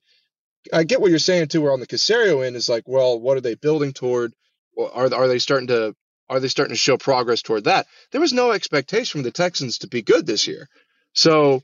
I 0.73 0.85
get 0.85 1.01
what 1.01 1.11
you're 1.11 1.21
saying 1.21 1.49
too. 1.49 1.63
Where 1.63 1.73
on 1.73 1.81
the 1.81 1.87
Caserio 1.87 2.47
end 2.47 2.57
is 2.57 2.69
like, 2.69 2.85
well, 2.87 3.21
what 3.21 3.39
are 3.39 3.43
they 3.43 3.55
building 3.55 3.95
toward? 3.95 4.35
Are 4.79 5.15
are 5.15 5.29
they 5.29 5.39
starting 5.39 5.69
to 5.69 5.95
are 6.29 6.41
they 6.41 6.49
starting 6.49 6.75
to 6.75 6.79
show 6.79 6.99
progress 6.99 7.43
toward 7.43 7.65
that? 7.65 7.87
There 8.13 8.21
was 8.21 8.33
no 8.33 8.53
expectation 8.53 9.21
for 9.21 9.25
the 9.25 9.31
Texans 9.31 9.79
to 9.79 9.89
be 9.89 10.03
good 10.03 10.27
this 10.27 10.47
year. 10.47 10.69
So 11.15 11.63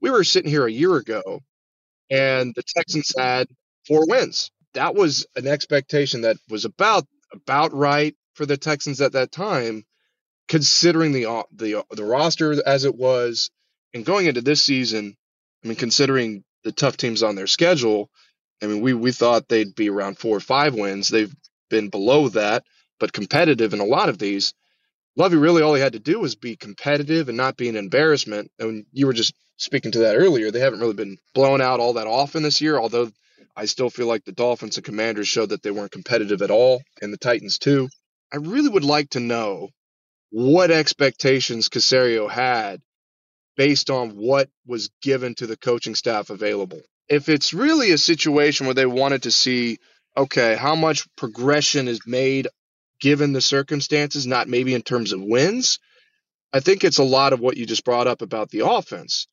we 0.00 0.10
were 0.10 0.24
sitting 0.24 0.50
here 0.50 0.66
a 0.66 0.72
year 0.72 0.96
ago, 0.96 1.40
and 2.10 2.54
the 2.56 2.64
Texans 2.76 3.12
had 3.18 3.48
four 3.86 4.06
wins. 4.08 4.50
That 4.74 4.94
was 4.94 5.26
an 5.36 5.46
expectation 5.46 6.22
that 6.22 6.38
was 6.48 6.64
about 6.64 7.04
about 7.32 7.74
right 7.74 8.16
for 8.34 8.46
the 8.46 8.58
Texans 8.58 9.00
at 9.00 9.12
that 9.12 9.32
time. 9.32 9.84
considering 10.48 11.12
the 11.12 11.44
the 11.52 11.84
the 11.90 12.04
roster 12.04 12.56
as 12.66 12.84
it 12.84 12.94
was, 12.94 13.50
and 13.94 14.04
going 14.04 14.26
into 14.26 14.40
this 14.42 14.62
season, 14.62 15.16
I 15.66 15.68
mean, 15.68 15.76
considering 15.76 16.44
the 16.62 16.70
tough 16.70 16.96
teams 16.96 17.24
on 17.24 17.34
their 17.34 17.48
schedule, 17.48 18.08
I 18.62 18.66
mean, 18.66 18.82
we 18.82 18.94
we 18.94 19.10
thought 19.10 19.48
they'd 19.48 19.74
be 19.74 19.90
around 19.90 20.16
four 20.16 20.36
or 20.36 20.40
five 20.40 20.76
wins. 20.76 21.08
They've 21.08 21.34
been 21.68 21.88
below 21.88 22.28
that, 22.28 22.62
but 23.00 23.12
competitive 23.12 23.74
in 23.74 23.80
a 23.80 23.84
lot 23.84 24.08
of 24.08 24.16
these. 24.16 24.54
Lovie 25.16 25.38
really 25.38 25.62
all 25.62 25.74
he 25.74 25.80
had 25.80 25.94
to 25.94 25.98
do 25.98 26.20
was 26.20 26.36
be 26.36 26.54
competitive 26.54 27.28
and 27.28 27.36
not 27.36 27.56
be 27.56 27.68
an 27.68 27.74
embarrassment. 27.74 28.52
And 28.60 28.86
you 28.92 29.06
were 29.06 29.12
just 29.12 29.34
speaking 29.56 29.90
to 29.90 29.98
that 30.00 30.14
earlier. 30.14 30.52
They 30.52 30.60
haven't 30.60 30.78
really 30.78 30.94
been 30.94 31.18
blown 31.34 31.60
out 31.60 31.80
all 31.80 31.94
that 31.94 32.06
often 32.06 32.44
this 32.44 32.60
year, 32.60 32.78
although 32.78 33.10
I 33.56 33.64
still 33.64 33.90
feel 33.90 34.06
like 34.06 34.24
the 34.24 34.30
Dolphins 34.30 34.76
and 34.76 34.86
Commanders 34.86 35.26
showed 35.26 35.48
that 35.48 35.64
they 35.64 35.72
weren't 35.72 35.90
competitive 35.90 36.42
at 36.42 36.52
all, 36.52 36.80
and 37.02 37.12
the 37.12 37.18
Titans 37.18 37.58
too. 37.58 37.88
I 38.32 38.36
really 38.36 38.68
would 38.68 38.84
like 38.84 39.10
to 39.10 39.20
know 39.20 39.70
what 40.30 40.70
expectations 40.70 41.68
Caserio 41.68 42.30
had 42.30 42.82
based 43.56 43.90
on 43.90 44.10
what 44.10 44.48
was 44.66 44.90
given 45.02 45.34
to 45.36 45.46
the 45.46 45.56
coaching 45.56 45.94
staff 45.94 46.30
available. 46.30 46.80
If 47.08 47.28
it's 47.28 47.54
really 47.54 47.92
a 47.92 47.98
situation 47.98 48.66
where 48.66 48.74
they 48.74 48.86
wanted 48.86 49.24
to 49.24 49.30
see, 49.30 49.78
okay, 50.16 50.56
how 50.56 50.74
much 50.74 51.06
progression 51.16 51.88
is 51.88 52.00
made 52.06 52.48
given 53.00 53.32
the 53.32 53.40
circumstances, 53.40 54.26
not 54.26 54.48
maybe 54.48 54.74
in 54.74 54.82
terms 54.82 55.12
of 55.12 55.22
wins, 55.22 55.78
I 56.52 56.60
think 56.60 56.84
it's 56.84 56.98
a 56.98 57.04
lot 57.04 57.32
of 57.32 57.40
what 57.40 57.56
you 57.56 57.66
just 57.66 57.84
brought 57.84 58.06
up 58.06 58.22
about 58.22 58.50
the 58.50 58.66
offense. 58.66 59.26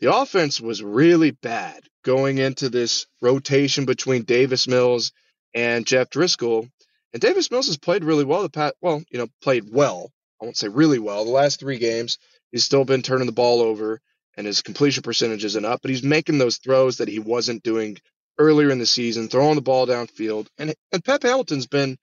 The 0.00 0.14
offense 0.14 0.60
was 0.60 0.82
really 0.82 1.30
bad 1.30 1.82
going 2.04 2.38
into 2.38 2.68
this 2.68 3.06
rotation 3.20 3.84
between 3.84 4.22
Davis 4.22 4.66
Mills 4.66 5.12
and 5.54 5.86
Jeff 5.86 6.08
Driskel. 6.10 6.70
And 7.12 7.20
Davis 7.20 7.50
Mills 7.50 7.66
has 7.66 7.76
played 7.76 8.04
really 8.04 8.24
well. 8.24 8.42
The 8.42 8.50
pat, 8.50 8.74
well, 8.80 9.02
you 9.10 9.18
know, 9.18 9.26
played 9.42 9.64
well. 9.70 10.10
I 10.40 10.44
won't 10.44 10.56
say 10.56 10.68
really 10.68 10.98
well. 10.98 11.24
The 11.24 11.30
last 11.30 11.60
three 11.60 11.78
games, 11.78 12.18
he's 12.52 12.64
still 12.64 12.84
been 12.84 13.02
turning 13.02 13.26
the 13.26 13.32
ball 13.32 13.60
over, 13.60 14.00
and 14.36 14.46
his 14.46 14.62
completion 14.62 15.02
percentage 15.02 15.44
isn't 15.44 15.64
up. 15.64 15.80
But 15.82 15.90
he's 15.90 16.02
making 16.02 16.38
those 16.38 16.58
throws 16.58 16.98
that 16.98 17.08
he 17.08 17.18
wasn't 17.18 17.62
doing 17.62 17.98
earlier 18.38 18.70
in 18.70 18.78
the 18.78 18.86
season, 18.86 19.28
throwing 19.28 19.54
the 19.54 19.62
ball 19.62 19.86
downfield. 19.86 20.48
And 20.58 20.74
and 20.92 21.04
Pep 21.04 21.22
Hamilton's 21.22 21.66
been 21.66 21.98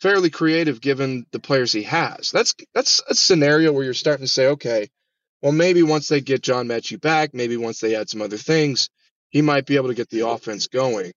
fairly 0.00 0.30
creative 0.30 0.80
given 0.80 1.26
the 1.32 1.40
players 1.40 1.72
he 1.72 1.82
has. 1.84 2.30
That's 2.30 2.54
that's 2.74 3.02
a 3.08 3.14
scenario 3.14 3.72
where 3.72 3.84
you're 3.84 3.94
starting 3.94 4.24
to 4.24 4.28
say, 4.28 4.48
okay, 4.48 4.88
well 5.42 5.52
maybe 5.52 5.82
once 5.82 6.08
they 6.08 6.20
get 6.20 6.42
John 6.42 6.68
Metchie 6.68 7.00
back, 7.00 7.34
maybe 7.34 7.56
once 7.56 7.80
they 7.80 7.96
add 7.96 8.08
some 8.08 8.22
other 8.22 8.36
things, 8.36 8.90
he 9.30 9.42
might 9.42 9.66
be 9.66 9.76
able 9.76 9.88
to 9.88 9.94
get 9.94 10.10
the 10.10 10.28
offense 10.28 10.68
going. 10.68 11.12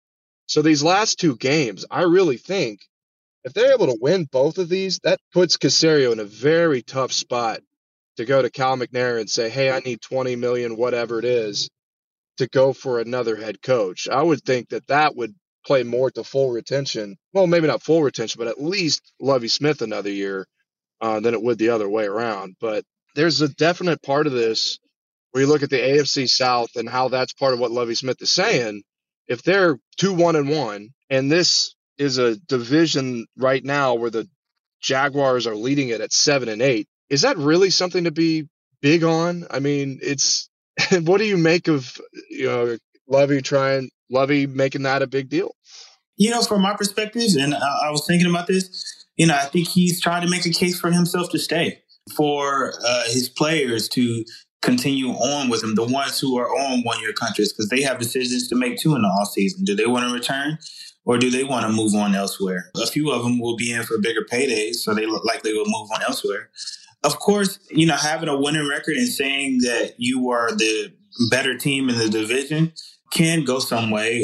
So 0.48 0.62
these 0.62 0.84
last 0.84 1.20
two 1.20 1.38
games, 1.38 1.86
I 1.90 2.04
really 2.04 2.38
think 2.38 2.82
if 3.44 3.54
they're 3.54 3.74
able 3.74 3.88
to 3.88 3.98
win 4.00 4.28
both 4.32 4.58
of 4.58 4.70
these, 4.70 5.00
that 5.04 5.20
puts 5.34 5.58
Caserio 5.58 6.12
in 6.12 6.20
a 6.20 6.26
very 6.26 6.82
tough 6.82 7.12
spot 7.12 7.62
to 8.18 8.26
go 8.26 8.42
to 8.42 8.50
Cal 8.50 8.78
McNair 8.78 9.20
and 9.20 9.30
say, 9.30 9.50
"Hey, 9.50 9.72
I 9.72 9.80
need 9.80 10.02
20 10.02 10.36
million, 10.36 10.78
whatever 10.78 11.20
it 11.20 11.26
is, 11.26 11.70
to 12.38 12.48
go 12.48 12.74
for 12.74 13.00
another 13.00 13.36
head 13.36 13.62
coach." 13.62 14.08
I 14.10 14.22
would 14.22 14.44
think 14.44 14.70
that 14.70 14.88
that 14.88 15.16
would 15.16 15.34
play 15.66 15.84
more 15.84 16.12
to 16.12 16.24
full 16.24 16.52
retention. 16.52 17.18
Well, 17.34 17.48
maybe 17.48 17.68
not 17.68 17.84
full 17.84 18.04
retention, 18.04 18.40
but 18.40 18.48
at 18.48 18.62
least 18.62 19.14
Lovie 19.20 19.48
Smith 19.48 19.82
another 19.82 20.10
year 20.12 20.48
uh, 21.02 21.20
than 21.20 21.34
it 21.34 21.42
would 21.42 21.58
the 21.58 21.70
other 21.70 21.90
way 21.90 22.06
around. 22.06 22.56
But 22.60 22.84
there's 23.16 23.42
a 23.42 23.50
definite 23.50 24.02
part 24.02 24.28
of 24.28 24.34
this 24.34 24.80
where 25.32 25.44
you 25.44 25.50
look 25.50 25.64
at 25.64 25.70
the 25.70 25.78
AFC 25.78 26.28
South 26.30 26.70
and 26.76 26.90
how 26.90 27.08
that's 27.08 27.34
part 27.34 27.54
of 27.54 27.60
what 27.60 27.72
Lovie 27.72 27.96
Smith 27.96 28.22
is 28.22 28.32
saying. 28.32 28.84
If 29.28 29.44
they're 29.44 29.78
two 29.98 30.14
one 30.14 30.36
and 30.36 30.50
one, 30.50 30.90
and 31.10 31.32
this 31.32 31.76
is 31.98 32.18
a 32.18 32.36
division 32.36 33.26
right 33.38 33.64
now 33.64 33.96
where 33.96 34.10
the 34.10 34.28
Jaguars 34.82 35.48
are 35.48 35.56
leading 35.56 35.90
it 35.90 36.02
at 36.02 36.12
seven 36.12 36.50
and 36.50 36.62
eight, 36.62 36.88
is 37.12 37.22
that 37.22 37.38
really 37.38 37.70
something 37.70 38.06
to 38.06 38.12
be 38.12 38.48
big 38.82 39.04
on? 39.04 39.46
I 39.52 39.60
mean, 39.60 40.00
it's 40.02 40.50
what 41.04 41.18
do 41.20 41.26
you 41.26 41.38
make 41.38 41.68
of 41.68 42.00
you 42.30 42.46
know 42.46 42.78
Lovie 43.08 43.42
trying 43.42 43.92
Lovie 44.10 44.48
making 44.48 44.84
that 44.84 45.04
a 45.04 45.08
big 45.08 45.30
deal? 45.30 45.54
You 46.18 46.32
know, 46.32 46.42
from 46.42 46.62
my 46.62 46.74
perspective, 46.76 47.36
and 47.38 47.54
I, 47.54 47.88
I 47.88 47.92
was 47.92 48.08
thinking 48.08 48.30
about 48.30 48.48
this. 48.48 49.06
You 49.18 49.28
know, 49.28 49.36
I 49.36 49.46
think 49.46 49.68
he's 49.68 50.02
trying 50.02 50.24
to 50.24 50.30
make 50.30 50.46
a 50.46 50.52
case 50.52 50.80
for 50.80 50.90
himself 50.90 51.30
to 51.32 51.38
stay, 51.38 51.82
for 52.16 52.74
uh, 52.84 53.04
his 53.08 53.28
players 53.28 53.90
to 53.90 54.24
continue 54.62 55.10
on 55.10 55.50
with 55.50 55.64
him, 55.64 55.76
the 55.76 55.84
ones 55.84 56.20
who 56.20 56.38
are 56.38 56.48
on 56.48 56.82
one 56.84 57.00
year 57.02 57.12
contracts, 57.14 57.52
because 57.52 57.70
they 57.70 57.82
have 57.82 58.00
decisions 58.00 58.48
to 58.48 58.56
make 58.56 58.78
too 58.78 58.96
in 58.96 59.02
the 59.02 59.08
off 59.08 59.30
season. 59.30 59.66
Do 59.66 59.76
they 59.76 59.86
want 59.86 60.08
to 60.08 60.14
return? 60.14 60.58
Or 61.04 61.18
do 61.18 61.32
they 61.32 61.44
want 61.44 61.66
to 61.66 61.74
move 61.74 61.96
on 61.96 62.14
elsewhere? 62.14 62.70
A 62.76 62.86
few 62.86 63.12
of 63.12 63.24
them 63.24 63.40
will 63.40 63.58
be 63.58 63.74
in 63.74 63.84
for 63.84 63.98
bigger 63.98 64.22
paydays, 64.22 64.76
so 64.76 64.94
they 64.94 65.08
look 65.08 65.26
like 65.26 65.42
they 65.42 65.52
will 65.52 65.66
move 65.66 65.90
on 65.94 66.04
elsewhere. 66.04 66.52
Of 67.04 67.20
course, 67.20 67.60
you 67.70 67.86
know, 67.86 67.96
having 67.96 68.30
a 68.30 68.40
winning 68.40 68.68
record 68.68 68.96
and 68.96 69.08
saying 69.08 69.60
that 69.60 69.96
you 69.98 70.30
are 70.30 70.52
the 70.52 70.94
better 71.30 71.58
team 71.58 71.90
in 71.90 71.98
the 71.98 72.10
division 72.10 72.74
can 73.12 73.44
go 73.44 73.60
some 73.60 73.92
way, 73.92 74.24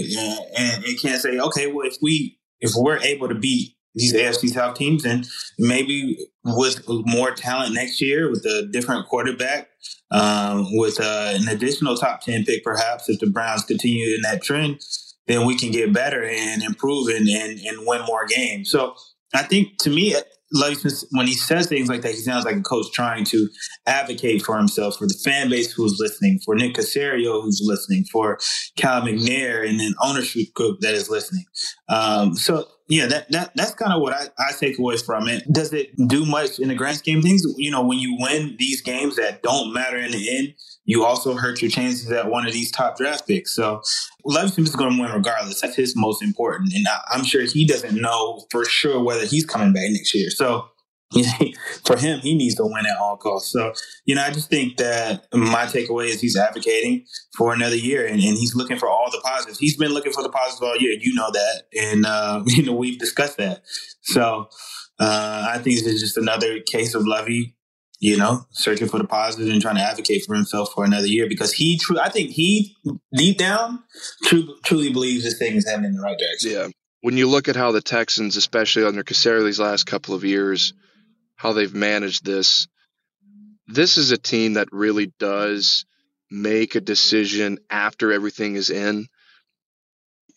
and 0.58 0.84
it 0.86 1.02
can 1.02 1.20
say, 1.20 1.40
okay, 1.40 1.68
well, 1.68 1.88
if 1.88 1.98
we 2.02 2.40
if 2.60 2.72
we're 2.76 3.00
able 3.00 3.28
to 3.28 3.36
beat 3.36 3.76
these 3.96 4.14
AFC 4.14 4.50
South 4.50 4.78
teams, 4.78 5.06
and 5.06 5.28
maybe 5.58 6.18
with 6.46 6.84
more 6.88 7.32
talent 7.32 7.74
next 7.74 8.00
year, 8.00 8.30
with 8.30 8.46
a 8.46 8.68
different 8.72 9.08
quarterback, 9.08 9.70
um, 10.12 10.68
with 10.78 11.00
uh, 11.02 11.34
an 11.36 11.48
additional 11.48 11.98
top 11.98 12.22
ten 12.22 12.46
pick, 12.46 12.64
perhaps 12.64 13.10
if 13.10 13.20
the 13.20 13.30
Browns 13.30 13.66
continue 13.66 14.16
in 14.16 14.22
that 14.22 14.44
trend, 14.44 14.80
then 15.26 15.46
we 15.46 15.58
can 15.58 15.72
get 15.72 15.92
better 15.92 16.24
and 16.24 16.64
improve 16.64 17.10
and, 17.10 17.28
and, 17.28 17.60
and 17.60 17.88
win 17.88 18.02
more 18.06 18.26
games. 18.28 18.70
So 18.70 18.96
I 19.34 19.44
think 19.44 19.78
to 19.80 19.90
me, 19.90 20.16
when 20.52 21.28
he 21.28 21.34
says 21.34 21.68
things 21.68 21.90
like 21.90 22.02
that, 22.02 22.12
he 22.12 22.18
sounds 22.18 22.46
like 22.46 22.56
a 22.56 22.62
coach 22.62 22.92
trying 22.94 23.26
to 23.26 23.50
advocate 23.86 24.44
for 24.44 24.58
himself, 24.58 24.98
for 24.98 25.08
the 25.08 25.20
fan 25.24 25.50
base 25.50 25.72
who's 25.72 25.98
listening, 26.00 26.40
for 26.46 26.56
Nick 26.56 26.76
Caserio 26.76 27.42
who's 27.42 27.62
listening, 27.64 28.06
for 28.12 28.40
Cal 28.76 29.02
McNair 29.02 29.68
and 29.68 29.80
an 29.82 29.94
ownership 30.02 30.54
group 30.54 30.80
that 30.82 30.94
is 30.94 31.10
listening. 31.10 31.46
Um, 31.90 32.36
so 32.36 32.66
yeah, 32.90 33.08
that, 33.08 33.30
that 33.32 33.52
that's 33.56 33.74
kind 33.74 33.92
of 33.92 34.02
what 34.02 34.14
I, 34.14 34.28
I 34.40 34.52
take 34.58 34.80
away 34.80 34.96
from 34.98 35.28
it. 35.28 35.44
Does 35.52 35.74
it 35.74 35.90
do 36.08 36.26
much 36.26 36.60
in 36.60 36.70
the 36.70 36.76
grand 36.76 36.98
scheme 36.98 37.22
things? 37.22 37.44
You 37.58 37.72
know, 37.72 37.86
when 37.86 38.00
you 38.00 38.18
win 38.20 38.56
these 38.58 38.82
games 38.82 39.18
that 39.18 39.44
don't 39.44 39.74
matter 39.74 39.98
in 39.98 40.12
the 40.12 40.38
end, 40.38 40.54
you 40.88 41.04
also 41.04 41.36
hurt 41.36 41.62
your 41.62 41.70
chances 41.70 42.10
at 42.12 42.32
one 42.32 42.48
of 42.48 42.54
these 42.54 42.72
top 42.72 42.98
draft 42.98 43.28
picks. 43.28 43.54
So 43.54 43.82
Smith 44.26 44.58
is 44.58 44.76
going 44.76 44.96
to 44.96 45.02
win 45.02 45.12
regardless. 45.12 45.62
That's 45.62 45.76
his 45.76 45.96
most 45.96 46.24
important. 46.24 46.74
And 46.74 46.88
I'm 47.12 47.26
sure 47.26 47.42
he 47.44 47.68
doesn't 47.68 48.02
know 48.02 48.46
for 48.50 48.64
sure 48.64 49.04
whether 49.04 49.26
he's 49.26 49.46
coming 49.46 49.74
back 49.74 49.90
next 49.90 50.16
year. 50.16 50.30
So 50.30 50.70
for 51.86 51.98
him, 51.98 52.20
he 52.22 52.36
needs 52.36 52.56
to 52.56 52.64
win 52.66 52.86
at 52.86 52.98
all 52.98 53.18
costs. 53.18 53.52
So, 53.52 53.74
you 54.06 54.16
know, 54.16 54.24
I 54.24 54.32
just 54.32 54.50
think 54.50 54.78
that 54.78 55.28
my 55.34 55.66
takeaway 55.66 56.08
is 56.08 56.22
he's 56.22 56.38
advocating 56.38 57.06
for 57.38 57.54
another 57.54 57.76
year 57.76 58.06
and, 58.06 58.16
and 58.16 58.38
he's 58.38 58.56
looking 58.56 58.78
for 58.78 58.88
all 58.88 59.12
the 59.12 59.22
positives. 59.26 59.60
He's 59.60 59.76
been 59.76 59.92
looking 59.92 60.14
for 60.14 60.24
the 60.24 60.30
positives 60.30 60.62
all 60.62 60.78
year. 60.78 60.98
You 60.98 61.14
know 61.16 61.30
that. 61.32 61.64
And, 61.78 62.06
uh, 62.06 62.44
you 62.48 62.64
know, 62.64 62.74
we've 62.74 62.98
discussed 62.98 63.38
that. 63.38 63.64
So 64.04 64.48
uh, 65.02 65.48
I 65.50 65.58
think 65.58 65.80
this 65.80 65.96
is 65.96 66.02
just 66.02 66.18
another 66.18 66.62
case 66.62 66.96
of 66.96 67.06
Lovie 67.06 67.57
you 68.00 68.18
know, 68.18 68.46
searching 68.52 68.88
for 68.88 69.00
the 69.00 69.08
positive 69.08 69.52
and 69.52 69.62
trying 69.62 69.76
to 69.76 69.82
advocate 69.82 70.24
for 70.26 70.36
himself 70.36 70.72
for 70.74 70.86
another 70.86 71.08
year 71.08 71.28
because 71.28 71.54
he, 71.54 71.78
true, 71.78 72.00
I 72.00 72.10
think 72.10 72.32
he 72.32 72.76
deep 73.14 73.38
down 73.38 73.84
true, 74.26 74.56
truly 74.64 74.92
believes 74.92 75.24
this 75.24 75.38
thing 75.38 75.56
is 75.56 75.68
heading 75.68 75.86
in 75.86 75.96
the 75.96 76.02
right 76.02 76.18
direction. 76.18 76.52
Yeah. 76.52 76.68
When 77.02 77.18
you 77.18 77.28
look 77.28 77.48
at 77.48 77.56
how 77.56 77.72
the 77.72 77.82
Texans, 77.82 78.38
especially 78.38 78.86
under 78.86 79.04
these 79.04 79.60
last 79.60 79.86
couple 79.86 80.14
of 80.14 80.24
years, 80.24 80.74
how 81.36 81.54
they've 81.54 81.74
managed 81.74 82.24
this, 82.24 82.68
this 83.68 83.98
is 83.98 84.12
a 84.12 84.18
team 84.18 84.54
that 84.54 84.70
really 84.72 85.12
does 85.20 85.86
make 86.30 86.76
a 86.76 86.82
decision 86.82 87.58
after 87.70 88.12
everything 88.12 88.56
is 88.56 88.70
in. 88.70 89.08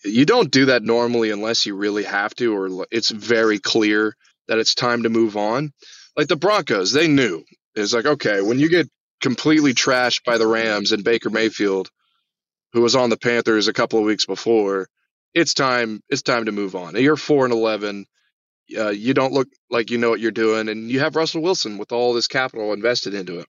You 0.05 0.25
don't 0.25 0.50
do 0.50 0.67
that 0.67 0.83
normally 0.83 1.31
unless 1.31 1.67
you 1.67 1.75
really 1.75 2.05
have 2.05 2.35
to, 2.37 2.55
or 2.55 2.87
it's 2.90 3.11
very 3.11 3.59
clear 3.59 4.17
that 4.49 4.59
it's 4.59 4.75
time 4.75 5.02
to 5.02 5.11
move 5.11 5.37
on 5.37 5.73
like 6.17 6.29
the 6.29 6.37
Broncos, 6.37 6.93
they 6.93 7.09
knew. 7.09 7.45
It's 7.75 7.93
like, 7.93 8.07
okay, 8.07 8.40
when 8.40 8.59
you 8.59 8.69
get 8.69 8.88
completely 9.21 9.75
trashed 9.75 10.25
by 10.25 10.38
the 10.38 10.47
Rams 10.47 10.93
and 10.93 11.05
Baker 11.05 11.31
Mayfield, 11.31 11.90
who 12.73 12.83
was 12.83 12.97
on 12.97 13.11
the 13.11 13.17
Panthers 13.17 13.69
a 13.69 13.73
couple 13.73 13.99
of 13.99 14.05
weeks 14.05 14.26
before, 14.26 14.88
it's 15.35 15.55
time. 15.55 16.00
It's 16.09 16.23
time 16.23 16.47
to 16.47 16.52
move 16.52 16.75
on. 16.75 16.97
You're 16.97 17.17
four 17.17 17.45
and 17.45 17.55
eleven. 17.55 18.07
Uh, 18.76 18.90
you 18.90 19.14
don't 19.14 19.33
look 19.33 19.49
like 19.69 19.90
you 19.90 19.99
know 19.99 20.11
what 20.11 20.21
you're 20.21 20.31
doing, 20.31 20.69
and 20.69 20.90
you 20.90 21.00
have 21.00 21.17
Russell 21.17 21.43
Wilson 21.43 21.79
with 21.79 21.93
all 21.93 22.12
this 22.14 22.29
capital 22.29 22.73
invested 22.73 23.14
into 23.14 23.40
it. 23.40 23.47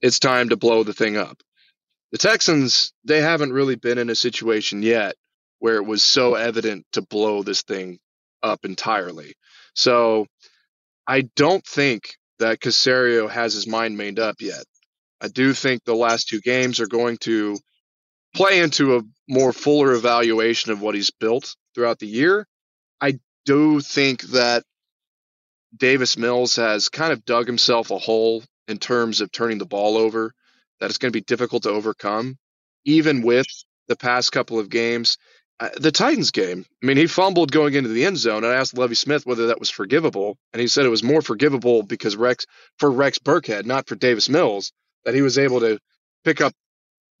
It's 0.00 0.18
time 0.18 0.50
to 0.50 0.56
blow 0.56 0.82
the 0.82 0.92
thing 0.92 1.16
up. 1.16 1.40
The 2.12 2.18
Texans, 2.18 2.92
they 3.04 3.20
haven't 3.20 3.52
really 3.52 3.76
been 3.76 3.98
in 3.98 4.10
a 4.10 4.14
situation 4.14 4.82
yet 4.82 5.16
where 5.58 5.76
it 5.76 5.86
was 5.86 6.02
so 6.02 6.34
evident 6.34 6.86
to 6.92 7.02
blow 7.02 7.42
this 7.42 7.62
thing 7.62 7.98
up 8.42 8.64
entirely. 8.64 9.34
So 9.74 10.26
I 11.06 11.22
don't 11.36 11.64
think 11.66 12.16
that 12.38 12.60
Caserio 12.60 13.28
has 13.30 13.54
his 13.54 13.66
mind 13.66 13.96
made 13.96 14.18
up 14.18 14.36
yet. 14.40 14.64
I 15.20 15.28
do 15.28 15.52
think 15.52 15.84
the 15.84 15.94
last 15.94 16.28
two 16.28 16.40
games 16.40 16.80
are 16.80 16.86
going 16.86 17.18
to 17.18 17.56
play 18.34 18.60
into 18.60 18.96
a 18.96 19.02
more 19.28 19.52
fuller 19.52 19.92
evaluation 19.92 20.72
of 20.72 20.80
what 20.80 20.94
he's 20.94 21.10
built 21.10 21.54
throughout 21.74 21.98
the 21.98 22.06
year. 22.06 22.46
I 23.00 23.18
do 23.44 23.80
think 23.80 24.22
that 24.24 24.64
Davis 25.76 26.16
Mills 26.16 26.56
has 26.56 26.88
kind 26.88 27.12
of 27.12 27.24
dug 27.24 27.46
himself 27.46 27.90
a 27.90 27.98
hole 27.98 28.42
in 28.68 28.78
terms 28.78 29.20
of 29.20 29.30
turning 29.30 29.58
the 29.58 29.66
ball 29.66 29.96
over 29.96 30.32
that 30.80 30.90
it's 30.90 30.98
going 30.98 31.12
to 31.12 31.16
be 31.16 31.24
difficult 31.24 31.64
to 31.64 31.70
overcome, 31.70 32.36
even 32.84 33.22
with 33.22 33.46
the 33.88 33.96
past 33.96 34.32
couple 34.32 34.58
of 34.58 34.70
games. 34.70 35.16
Uh, 35.60 35.68
the 35.76 35.92
Titans 35.92 36.32
game, 36.32 36.64
I 36.82 36.86
mean, 36.86 36.96
he 36.96 37.06
fumbled 37.06 37.52
going 37.52 37.74
into 37.74 37.88
the 37.88 38.04
end 38.04 38.18
zone. 38.18 38.42
And 38.42 38.52
I 38.52 38.56
asked 38.56 38.76
Lovie 38.76 38.96
Smith 38.96 39.24
whether 39.24 39.48
that 39.48 39.60
was 39.60 39.70
forgivable, 39.70 40.36
and 40.52 40.60
he 40.60 40.66
said 40.66 40.84
it 40.84 40.90
was 40.90 41.02
more 41.04 41.22
forgivable 41.22 41.82
because 41.82 42.16
Rex 42.16 42.46
for 42.78 42.90
Rex 42.90 43.18
Burkhead, 43.18 43.64
not 43.64 43.86
for 43.86 43.94
Davis 43.94 44.28
Mills, 44.28 44.72
that 45.04 45.14
he 45.14 45.22
was 45.22 45.38
able 45.38 45.60
to 45.60 45.78
pick 46.24 46.40
up 46.40 46.52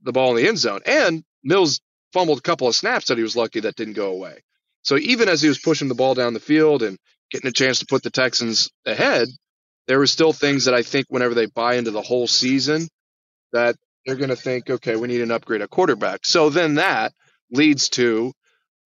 the 0.02 0.12
ball 0.12 0.30
in 0.30 0.42
the 0.42 0.48
end 0.48 0.58
zone. 0.58 0.80
And 0.84 1.22
Mills 1.44 1.80
fumbled 2.12 2.38
a 2.38 2.42
couple 2.42 2.66
of 2.66 2.74
snaps 2.74 3.06
that 3.06 3.18
he 3.18 3.22
was 3.22 3.36
lucky 3.36 3.60
that 3.60 3.76
didn't 3.76 3.94
go 3.94 4.10
away. 4.10 4.42
So 4.82 4.96
even 4.96 5.28
as 5.28 5.40
he 5.40 5.48
was 5.48 5.58
pushing 5.58 5.88
the 5.88 5.94
ball 5.94 6.14
down 6.14 6.34
the 6.34 6.40
field 6.40 6.82
and 6.82 6.98
getting 7.30 7.48
a 7.48 7.52
chance 7.52 7.78
to 7.78 7.86
put 7.86 8.02
the 8.02 8.10
Texans 8.10 8.70
ahead, 8.84 9.28
there 9.86 9.98
were 9.98 10.06
still 10.06 10.32
things 10.32 10.64
that 10.64 10.74
I 10.74 10.82
think 10.82 11.06
whenever 11.08 11.34
they 11.34 11.46
buy 11.46 11.74
into 11.74 11.90
the 11.90 12.02
whole 12.02 12.26
season, 12.26 12.88
that 13.52 13.76
they're 14.04 14.16
going 14.16 14.30
to 14.30 14.36
think, 14.36 14.68
okay, 14.68 14.96
we 14.96 15.08
need 15.08 15.20
an 15.20 15.30
upgrade 15.30 15.62
at 15.62 15.70
quarterback. 15.70 16.26
So 16.26 16.50
then 16.50 16.74
that 16.74 17.12
leads 17.54 17.88
to 17.90 18.32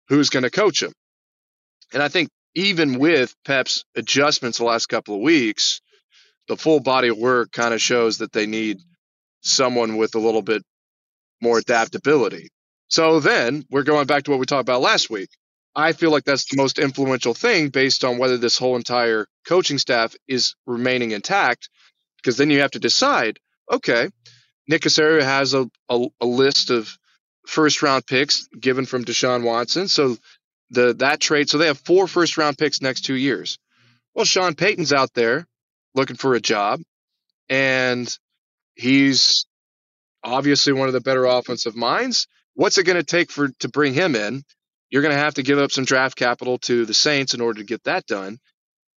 who's 0.08 0.30
going 0.30 0.42
to 0.42 0.50
coach 0.50 0.82
him. 0.82 0.92
And 1.92 2.02
I 2.02 2.08
think 2.08 2.28
even 2.54 2.99
with 2.99 3.35
Pep's 3.44 3.85
adjustments 3.94 4.58
the 4.58 4.64
last 4.64 4.87
couple 4.87 5.16
of 5.16 5.20
weeks, 5.20 5.80
the 6.49 6.56
full 6.56 6.80
body 6.80 7.08
of 7.08 7.18
work 7.18 7.52
kind 7.52 7.75
of 7.75 7.82
shows 7.82 8.18
that 8.18 8.32
they 8.32 8.46
need 8.46 8.78
someone 9.40 9.96
with 9.96 10.14
a 10.14 10.18
little 10.18 10.42
bit 10.42 10.62
more 11.40 11.58
adaptability. 11.58 12.49
So 12.88 13.20
then 13.20 13.64
we're 13.70 13.82
going 13.82 14.06
back 14.06 14.25
to 14.25 14.30
what 14.30 14.40
we 14.40 14.46
talked 14.46 14.68
about 14.68 14.80
last 14.80 15.11
week. 15.11 15.28
I 15.75 15.92
feel 15.92 16.11
like 16.11 16.25
that's 16.25 16.46
the 16.46 16.56
most 16.56 16.78
influential 16.78 17.35
thing 17.35 17.68
based 17.68 18.04
on 18.04 18.16
whether 18.16 18.38
this 18.38 18.56
whole 18.56 18.76
entire 18.76 19.26
coaching 19.46 19.78
staff 19.78 20.14
is 20.26 20.54
remaining 20.66 21.11
intact, 21.11 21.68
because 22.16 22.38
then 22.38 22.50
you 22.50 22.61
have 22.61 22.70
to 22.73 22.78
decide 22.78 23.38
okay, 23.70 24.08
Nick 24.68 24.82
Caserio 24.82 25.23
has 25.23 25.54
a, 25.54 25.68
a, 25.88 26.06
a 26.20 26.26
list 26.26 26.70
of 26.70 26.96
first 27.46 27.82
round 27.82 28.06
picks 28.06 28.48
given 28.48 28.86
from 28.86 29.04
Deshaun 29.04 29.42
Watson. 29.42 29.88
So 29.88 30.16
the 30.70 30.94
that 30.94 31.20
trade, 31.20 31.48
so 31.48 31.58
they 31.58 31.66
have 31.66 31.78
four 31.78 32.06
first 32.06 32.36
round 32.36 32.58
picks 32.58 32.82
next 32.82 33.02
two 33.02 33.14
years. 33.14 33.58
Well, 34.14 34.24
Sean 34.24 34.54
Payton's 34.54 34.92
out 34.92 35.12
there 35.14 35.46
looking 35.94 36.16
for 36.16 36.34
a 36.34 36.40
job, 36.40 36.80
and 37.48 38.16
he's 38.74 39.46
obviously 40.24 40.72
one 40.72 40.88
of 40.88 40.94
the 40.94 41.00
better 41.00 41.24
offensive 41.24 41.76
minds. 41.76 42.26
What's 42.54 42.78
it 42.78 42.84
going 42.84 42.96
to 42.96 43.04
take 43.04 43.30
for 43.30 43.48
to 43.60 43.68
bring 43.68 43.94
him 43.94 44.14
in? 44.14 44.42
You're 44.90 45.02
going 45.02 45.14
to 45.14 45.20
have 45.20 45.34
to 45.34 45.42
give 45.42 45.58
up 45.58 45.72
some 45.72 45.84
draft 45.84 46.16
capital 46.16 46.58
to 46.58 46.86
the 46.86 46.94
Saints 46.94 47.34
in 47.34 47.40
order 47.40 47.60
to 47.60 47.66
get 47.66 47.84
that 47.84 48.06
done. 48.06 48.38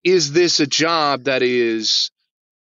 Is 0.03 0.32
this 0.32 0.60
a 0.60 0.68
job 0.68 1.25
that 1.25 1.41
is 1.41 2.12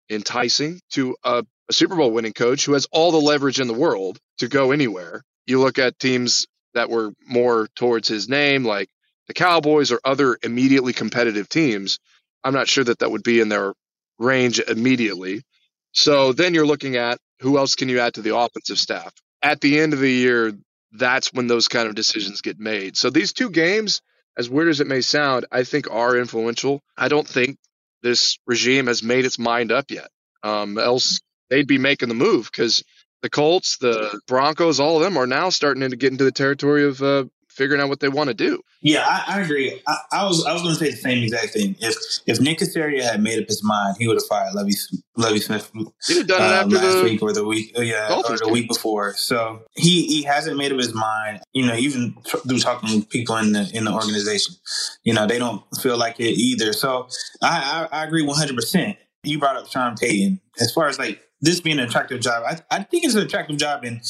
enticing 0.10 0.80
to 0.92 1.16
a, 1.24 1.44
a 1.70 1.74
Super 1.74 1.96
Bowl 1.96 2.12
winning 2.12 2.34
coach 2.34 2.66
who 2.66 2.74
has 2.74 2.88
all 2.92 3.12
the 3.12 3.18
leverage 3.18 3.60
in 3.60 3.68
the 3.68 3.74
world 3.74 4.18
to 4.40 4.48
go 4.48 4.72
anywhere? 4.72 5.24
You 5.48 5.60
look 5.60 5.80
at 5.80 5.98
teams 6.00 6.48
that 6.74 6.90
were 6.90 7.14
more 7.28 7.68
towards 7.76 8.08
his 8.08 8.30
name, 8.30 8.64
like 8.64 8.90
the 9.28 9.34
Cowboys 9.34 9.92
or 9.92 10.00
other 10.06 10.38
immediately 10.44 10.94
competitive 10.94 11.50
teams. 11.50 12.00
I'm 12.44 12.54
not 12.54 12.68
sure 12.68 12.84
that 12.84 13.00
that 13.00 13.12
would 13.12 13.24
be 13.24 13.40
in 13.40 13.50
their 13.50 13.74
range 14.20 14.60
immediately. 14.60 15.44
So 15.92 16.34
then 16.34 16.54
you're 16.54 16.68
looking 16.68 16.98
at 16.98 17.18
who 17.40 17.58
else 17.58 17.76
can 17.76 17.90
you 17.90 18.00
add 18.00 18.16
to 18.16 18.22
the 18.22 18.36
offensive 18.36 18.80
staff? 18.80 19.14
At 19.42 19.62
the 19.62 19.80
end 19.80 19.94
of 19.94 20.00
the 20.00 20.12
year, 20.12 20.54
that's 20.92 21.34
when 21.34 21.48
those 21.48 21.68
kind 21.68 21.88
of 21.88 21.96
decisions 21.96 22.42
get 22.42 22.60
made. 22.60 22.98
So 22.98 23.10
these 23.10 23.34
two 23.34 23.50
games, 23.50 24.02
as 24.38 24.50
weird 24.50 24.70
as 24.70 24.80
it 24.80 24.88
may 24.88 25.02
sound, 25.02 25.46
I 25.52 25.64
think 25.64 25.90
are 25.90 26.18
influential. 26.18 26.82
I 26.98 27.08
don't 27.08 27.28
think 27.28 27.58
this 28.02 28.38
regime 28.48 28.88
has 28.88 29.04
made 29.04 29.26
its 29.26 29.40
mind 29.40 29.72
up 29.72 29.92
yet. 29.92 30.10
Um, 30.44 30.78
else 30.78 31.20
they'd 31.50 31.68
be 31.68 31.78
making 31.78 32.10
the 32.10 32.16
move 32.16 32.50
because 32.52 32.84
the 33.22 33.30
Colts, 33.30 33.78
the 33.78 34.20
Broncos, 34.28 34.80
all 34.80 34.98
of 34.98 35.04
them 35.04 35.18
are 35.18 35.28
now 35.28 35.50
starting 35.50 35.90
to 35.90 35.96
get 35.96 36.12
into 36.12 36.24
the 36.24 36.32
territory 36.32 36.86
of 36.86 37.02
uh, 37.02 37.26
figuring 37.58 37.82
out 37.82 37.90
what 37.90 38.00
they 38.00 38.10
want 38.10 38.30
to 38.30 38.34
do. 38.34 38.62
Yeah, 38.82 39.04
I, 39.06 39.38
I 39.38 39.42
agree. 39.42 39.82
I, 39.88 39.98
I, 40.12 40.26
was 40.26 40.46
I 40.46 40.54
was 40.54 40.62
going 40.62 40.76
to 40.76 40.80
say 40.80 40.92
the 40.92 40.98
same 40.98 41.24
exact 41.24 41.54
thing. 41.54 41.76
If 41.80 41.96
if 42.28 42.40
Nick 42.40 42.60
Caserio 42.60 43.02
had 43.02 43.22
made 43.22 43.42
up 43.42 43.48
his 43.48 43.64
mind, 43.64 43.98
he 43.98 44.08
would 44.08 44.16
have 44.18 44.26
fired 44.28 44.54
Lovie 44.54 44.76
Lovie 45.16 45.40
Smith. 45.40 45.70
He'd 46.08 46.18
have 46.18 46.28
done 46.28 46.42
it 46.42 46.46
uh, 46.46 46.64
after 46.64 46.76
last 46.76 46.98
the 46.98 47.04
week 47.04 47.22
or 47.22 47.34
the 47.34 47.44
week, 47.44 47.74
oh, 47.76 47.82
yeah, 47.82 48.22
or 48.30 48.38
the 48.38 48.50
week 48.50 48.68
before. 48.68 49.16
So 49.16 49.64
he 49.76 50.06
he 50.06 50.24
hasn't 50.24 50.58
made 50.58 50.72
up 50.72 50.78
his 50.78 50.94
mind. 50.94 51.42
You 51.54 51.66
know, 51.66 51.76
even 51.76 52.16
through 52.24 52.60
talking 52.60 53.02
to 53.02 53.08
people 53.08 53.36
in 53.38 53.54
the 53.54 53.70
in 53.74 53.86
the 53.86 53.92
organization, 53.92 54.56
you 55.04 55.14
know, 55.14 55.26
they 55.26 55.40
don't 55.40 55.64
feel 55.82 55.98
like 55.98 56.20
it 56.20 56.38
either. 56.38 56.72
So 56.74 57.08
I 57.42 57.88
I, 57.92 58.02
I 58.02 58.06
agree 58.06 58.22
one 58.22 58.38
hundred 58.38 58.56
percent. 58.56 58.98
You 59.24 59.40
brought 59.40 59.58
up 59.58 59.68
Sean 59.68 59.98
Payton 59.98 60.40
as 60.60 60.72
far 60.72 60.88
as 60.88 61.00
like 61.00 61.20
this 61.42 61.60
being 61.60 61.80
an 61.80 61.86
attractive 61.86 62.22
job. 62.22 62.44
I, 62.46 62.60
I 62.76 62.84
think 62.84 63.04
it's 63.06 63.16
an 63.16 63.24
attractive 63.24 63.58
job 63.58 63.86
in 63.86 64.02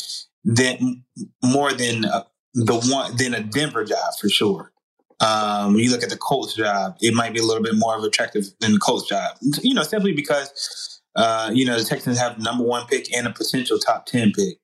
than 0.44 1.04
more 1.44 1.74
than 1.74 2.06
uh, 2.06 2.24
the 2.54 2.76
one 2.76 3.16
than 3.18 3.34
a 3.34 3.42
Denver 3.42 3.84
job 3.84 4.14
for 4.20 4.30
sure. 4.30 4.72
Um, 5.20 5.74
when 5.74 5.84
you 5.84 5.92
look 5.92 6.04
at 6.04 6.10
the 6.10 6.18
Colts 6.18 6.54
job, 6.54 6.96
it 7.02 7.14
might 7.14 7.34
be 7.34 7.40
a 7.40 7.44
little 7.44 7.64
bit 7.64 7.74
more 7.76 7.98
of 7.98 8.04
attractive 8.04 8.46
than 8.60 8.74
the 8.74 8.80
Colts 8.80 9.10
job. 9.10 9.38
You 9.62 9.74
know, 9.74 9.84
simply 9.84 10.14
because 10.14 11.02
uh, 11.16 11.52
you 11.54 11.66
know 11.66 11.78
the 11.78 11.84
Texans 11.84 12.18
have 12.18 12.40
number 12.40 12.64
one 12.64 12.88
pick 12.88 13.14
and 13.16 13.28
a 13.28 13.32
potential 13.32 13.80
top 13.80 14.06
ten 14.06 14.32
pick. 14.32 14.58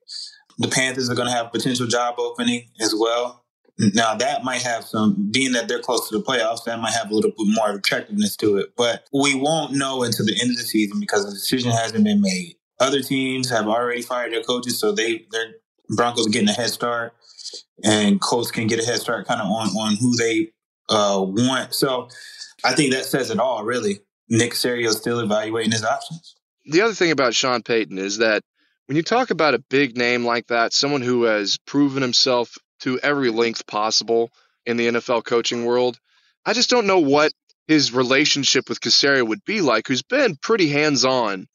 The 0.58 0.68
Panthers 0.68 1.10
are 1.10 1.14
going 1.14 1.26
to 1.26 1.34
have 1.34 1.46
a 1.46 1.50
potential 1.50 1.86
job 1.86 2.14
opening 2.18 2.68
as 2.80 2.94
well. 2.96 3.43
Now 3.78 4.14
that 4.14 4.44
might 4.44 4.62
have 4.62 4.84
some, 4.84 5.30
being 5.32 5.52
that 5.52 5.66
they're 5.66 5.80
close 5.80 6.08
to 6.08 6.18
the 6.18 6.24
playoffs, 6.24 6.64
that 6.64 6.80
might 6.80 6.92
have 6.92 7.10
a 7.10 7.14
little 7.14 7.30
bit 7.30 7.46
more 7.46 7.70
attractiveness 7.72 8.36
to 8.36 8.58
it. 8.58 8.74
But 8.76 9.08
we 9.12 9.34
won't 9.34 9.72
know 9.72 10.04
until 10.04 10.26
the 10.26 10.38
end 10.40 10.50
of 10.50 10.56
the 10.56 10.62
season 10.62 11.00
because 11.00 11.24
the 11.24 11.32
decision 11.32 11.72
hasn't 11.72 12.04
been 12.04 12.20
made. 12.20 12.56
Other 12.80 13.02
teams 13.02 13.50
have 13.50 13.66
already 13.66 14.02
fired 14.02 14.32
their 14.32 14.42
coaches, 14.42 14.78
so 14.78 14.92
they 14.92 15.26
their 15.30 15.54
Broncos 15.96 16.26
are 16.26 16.30
getting 16.30 16.48
a 16.48 16.52
head 16.52 16.70
start 16.70 17.14
and 17.82 18.20
Colts 18.20 18.50
can 18.50 18.66
get 18.66 18.80
a 18.80 18.84
head 18.84 19.00
start 19.00 19.26
kind 19.26 19.40
of 19.40 19.46
on 19.48 19.68
on 19.68 19.96
who 19.96 20.16
they 20.16 20.50
uh, 20.88 21.20
want. 21.20 21.74
So 21.74 22.08
I 22.64 22.74
think 22.74 22.92
that 22.92 23.04
says 23.04 23.30
it 23.30 23.38
all, 23.38 23.64
really. 23.64 24.00
Nick 24.28 24.52
Caserio 24.52 24.86
is 24.86 24.96
still 24.96 25.20
evaluating 25.20 25.72
his 25.72 25.84
options. 25.84 26.36
The 26.66 26.80
other 26.80 26.94
thing 26.94 27.10
about 27.10 27.34
Sean 27.34 27.62
Payton 27.62 27.98
is 27.98 28.18
that 28.18 28.42
when 28.86 28.96
you 28.96 29.02
talk 29.02 29.30
about 29.30 29.54
a 29.54 29.58
big 29.58 29.96
name 29.96 30.24
like 30.24 30.46
that, 30.48 30.72
someone 30.72 31.02
who 31.02 31.24
has 31.24 31.58
proven 31.66 32.02
himself 32.02 32.56
to 32.80 32.98
every 32.98 33.30
length 33.30 33.66
possible 33.66 34.30
in 34.66 34.76
the 34.76 34.88
NFL 34.88 35.24
coaching 35.24 35.64
world, 35.64 35.98
I 36.44 36.52
just 36.52 36.70
don't 36.70 36.86
know 36.86 37.00
what 37.00 37.32
his 37.66 37.92
relationship 37.92 38.68
with 38.68 38.80
Caserio 38.80 39.26
would 39.26 39.44
be 39.44 39.60
like, 39.60 39.88
who's 39.88 40.02
been 40.02 40.36
pretty 40.36 40.68
hands 40.68 41.04
on 41.04 41.46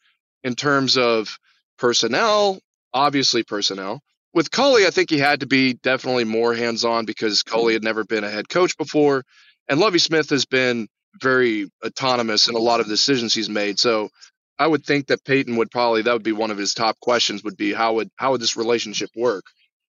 in 0.44 0.56
terms 0.56 0.98
of 0.98 1.38
personnel, 1.78 2.60
obviously 2.94 3.44
personnel, 3.44 4.02
with 4.34 4.52
Culley, 4.52 4.86
I 4.86 4.92
think 4.92 5.10
he 5.10 5.18
had 5.18 5.40
to 5.40 5.48
be 5.48 5.74
definitely 5.74 6.24
more 6.24 6.54
hands 6.54 6.86
on 6.86 7.06
because 7.06 7.44
Culley 7.44 7.74
had 7.74 7.84
never 7.84 8.04
been 8.04 8.24
a 8.24 8.30
head 8.30 8.48
coach 8.48 8.78
before. 8.78 9.24
And 9.68 9.80
Lovie 9.80 10.00
Smith 10.00 10.30
has 10.30 10.46
been 10.46 10.88
very 11.20 11.70
autonomous 11.84 12.48
in 12.48 12.56
a 12.56 12.60
lot 12.60 12.80
of 12.80 12.88
decisions 12.88 13.34
he's 13.34 13.50
made. 13.50 13.80
So 13.80 14.10
I 14.58 14.68
would 14.68 14.86
think 14.86 15.08
that 15.08 15.24
Payton 15.24 15.56
would 15.58 15.72
probably 15.72 16.04
that 16.04 16.14
would 16.14 16.24
be 16.24 16.32
one 16.32 16.52
of 16.52 16.58
his 16.58 16.74
top 16.74 17.00
questions 17.00 17.44
would 17.44 17.58
be 17.58 17.74
how 17.74 17.96
would 17.96 18.10
how 18.18 18.32
would 18.32 18.42
this 18.42 18.58
relationship 18.58 19.10
work? 19.16 19.46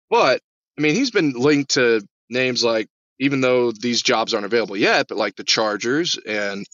But 0.10 0.42
I 0.78 0.82
mean, 0.82 0.96
he's 0.96 1.12
been 1.12 1.34
linked 1.34 1.72
to 1.72 2.06
names 2.30 2.64
like 2.64 2.88
even 3.20 3.42
though 3.42 3.72
these 3.72 4.02
jobs 4.02 4.34
aren't 4.34 4.46
available 4.46 4.78
yet, 4.78 5.08
but 5.08 5.18
like 5.18 5.36
the 5.36 5.44
Chargers 5.44 6.18
and 6.18 6.66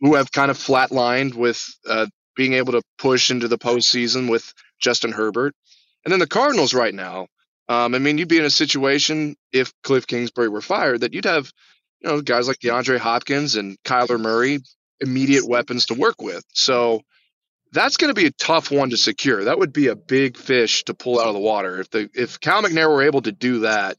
who 0.00 0.14
have 0.16 0.32
kind 0.32 0.50
of 0.50 0.58
flatlined 0.58 1.34
with 1.34 1.64
uh, 1.88 2.06
being 2.34 2.54
able 2.54 2.72
to 2.72 2.82
push 2.98 3.30
into 3.30 3.48
the 3.48 3.58
postseason 3.58 4.30
with 4.30 4.52
Justin 4.80 5.12
Herbert. 5.12 5.54
And 6.04 6.12
then 6.12 6.20
the 6.20 6.26
Cardinals 6.26 6.74
right 6.74 6.94
now, 6.94 7.28
um, 7.68 7.94
I 7.94 7.98
mean, 7.98 8.18
you'd 8.18 8.28
be 8.28 8.38
in 8.38 8.44
a 8.44 8.50
situation 8.50 9.36
if 9.52 9.72
Cliff 9.82 10.06
Kingsbury 10.06 10.48
were 10.48 10.60
fired 10.60 11.00
that 11.00 11.14
you'd 11.14 11.24
have, 11.24 11.50
you 12.00 12.10
know, 12.10 12.20
guys 12.20 12.46
like 12.46 12.58
DeAndre 12.58 12.98
Hopkins 12.98 13.56
and 13.56 13.76
Kyler 13.84 14.20
Murray, 14.20 14.60
immediate 15.00 15.48
weapons 15.48 15.86
to 15.86 15.94
work 15.94 16.20
with. 16.20 16.44
So 16.52 17.02
that's 17.76 17.98
going 17.98 18.12
to 18.12 18.20
be 18.20 18.26
a 18.26 18.32
tough 18.32 18.70
one 18.70 18.90
to 18.90 18.96
secure. 18.96 19.44
That 19.44 19.58
would 19.58 19.72
be 19.72 19.88
a 19.88 19.94
big 19.94 20.38
fish 20.38 20.84
to 20.84 20.94
pull 20.94 21.20
out 21.20 21.28
of 21.28 21.34
the 21.34 21.40
water. 21.40 21.78
If 21.78 21.90
the 21.90 22.08
if 22.14 22.40
Cal 22.40 22.62
McNair 22.62 22.88
were 22.88 23.02
able 23.02 23.22
to 23.22 23.32
do 23.32 23.60
that 23.60 23.98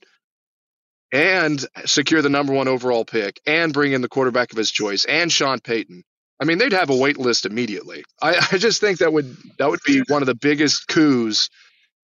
and 1.11 1.63
secure 1.85 2.21
the 2.21 2.29
number 2.29 2.53
one 2.53 2.67
overall 2.67 3.05
pick 3.05 3.39
and 3.45 3.71
bring 3.71 3.93
in 3.93 4.01
the 4.01 4.09
quarterback 4.09 4.51
of 4.51 4.57
his 4.57 4.71
choice 4.71 5.05
and 5.05 5.31
Sean 5.31 5.59
Payton, 5.59 6.03
I 6.41 6.45
mean, 6.45 6.57
they'd 6.57 6.73
have 6.73 6.89
a 6.89 6.95
wait 6.95 7.19
list 7.19 7.45
immediately. 7.45 8.03
I, 8.19 8.47
I 8.51 8.57
just 8.57 8.81
think 8.81 8.97
that 8.97 9.13
would 9.13 9.37
that 9.59 9.69
would 9.69 9.81
be 9.85 10.01
one 10.07 10.23
of 10.23 10.27
the 10.27 10.35
biggest 10.35 10.87
coups 10.87 11.49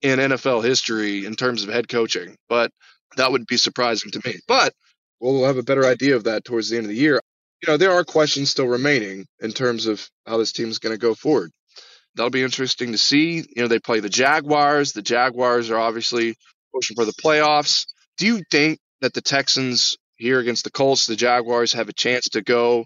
in 0.04 0.20
NFL 0.20 0.64
history 0.64 1.26
in 1.26 1.36
terms 1.36 1.64
of 1.64 1.70
head 1.70 1.90
coaching, 1.90 2.36
but 2.50 2.72
that 3.18 3.32
would 3.32 3.48
be 3.48 3.58
surprising 3.58 4.12
to 4.12 4.22
me. 4.24 4.36
But 4.48 4.74
we'll 5.20 5.46
have 5.46 5.58
a 5.58 5.64
better 5.64 5.86
idea 5.86 6.16
of 6.16 6.26
that 6.26 6.46
towards 6.46 6.70
the 6.70 6.78
end 6.78 6.86
of 6.86 6.90
the 6.90 6.98
year. 6.98 7.20
You 7.64 7.72
know, 7.72 7.78
there 7.78 7.94
are 7.94 8.04
questions 8.04 8.52
still 8.52 8.68
remaining 8.68 9.26
in 9.40 9.54
terms 9.54 9.88
of 9.88 10.08
how 10.28 10.38
this 10.38 10.52
team 10.52 10.70
is 10.70 10.80
going 10.80 10.94
to 10.94 11.00
go 11.00 11.16
forward. 11.16 11.52
That'll 12.16 12.30
be 12.30 12.44
interesting 12.44 12.92
to 12.92 12.98
see. 12.98 13.38
You 13.38 13.64
know, 13.64 13.68
they 13.68 13.80
play 13.80 14.00
the 14.00 14.10
Jaguars. 14.10 14.94
The 14.94 15.02
Jaguars 15.02 15.70
are 15.72 15.80
obviously 15.80 16.36
pushing 16.74 16.96
for 16.96 17.06
the 17.06 17.14
playoffs. 17.14 17.88
Do 18.18 18.28
you 18.28 18.44
think 18.52 18.80
that 19.02 19.14
the 19.14 19.22
Texans 19.22 19.98
here 20.16 20.40
against 20.40 20.64
the 20.64 20.72
Colts, 20.72 21.08
the 21.08 21.16
Jaguars, 21.16 21.74
have 21.74 21.90
a 21.90 21.94
chance 21.94 22.30
to 22.30 22.42
go 22.42 22.86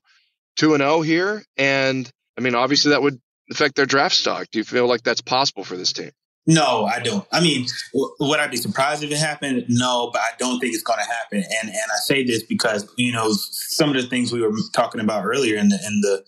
2 0.57 0.73
and 0.73 0.81
0 0.81 1.01
here 1.01 1.43
and 1.55 2.09
I 2.37 2.41
mean 2.41 2.55
obviously 2.55 2.91
that 2.91 3.01
would 3.01 3.19
affect 3.51 3.75
their 3.75 3.85
draft 3.85 4.15
stock. 4.15 4.47
Do 4.51 4.59
you 4.59 4.65
feel 4.65 4.87
like 4.87 5.03
that's 5.03 5.21
possible 5.21 5.63
for 5.63 5.75
this 5.75 5.93
team? 5.93 6.11
No, 6.49 6.85
I 6.85 6.99
don't. 6.99 7.27
I 7.31 7.41
mean, 7.41 7.65
w- 7.93 8.15
would 8.21 8.39
I 8.39 8.47
be 8.47 8.55
surprised 8.55 9.03
if 9.03 9.11
it 9.11 9.17
happened? 9.17 9.65
No, 9.67 10.09
but 10.13 10.21
I 10.21 10.29
don't 10.39 10.59
think 10.59 10.73
it's 10.73 10.83
going 10.83 10.99
to 10.99 11.05
happen. 11.05 11.39
And 11.39 11.69
and 11.69 11.91
I 11.93 11.97
say 11.99 12.23
this 12.23 12.43
because 12.43 12.89
you 12.97 13.11
know 13.11 13.31
some 13.33 13.89
of 13.89 14.01
the 14.01 14.07
things 14.07 14.31
we 14.31 14.41
were 14.41 14.53
talking 14.73 15.01
about 15.01 15.25
earlier 15.25 15.57
in 15.57 15.67
the 15.67 15.75
in 15.85 16.01
the 16.01 16.23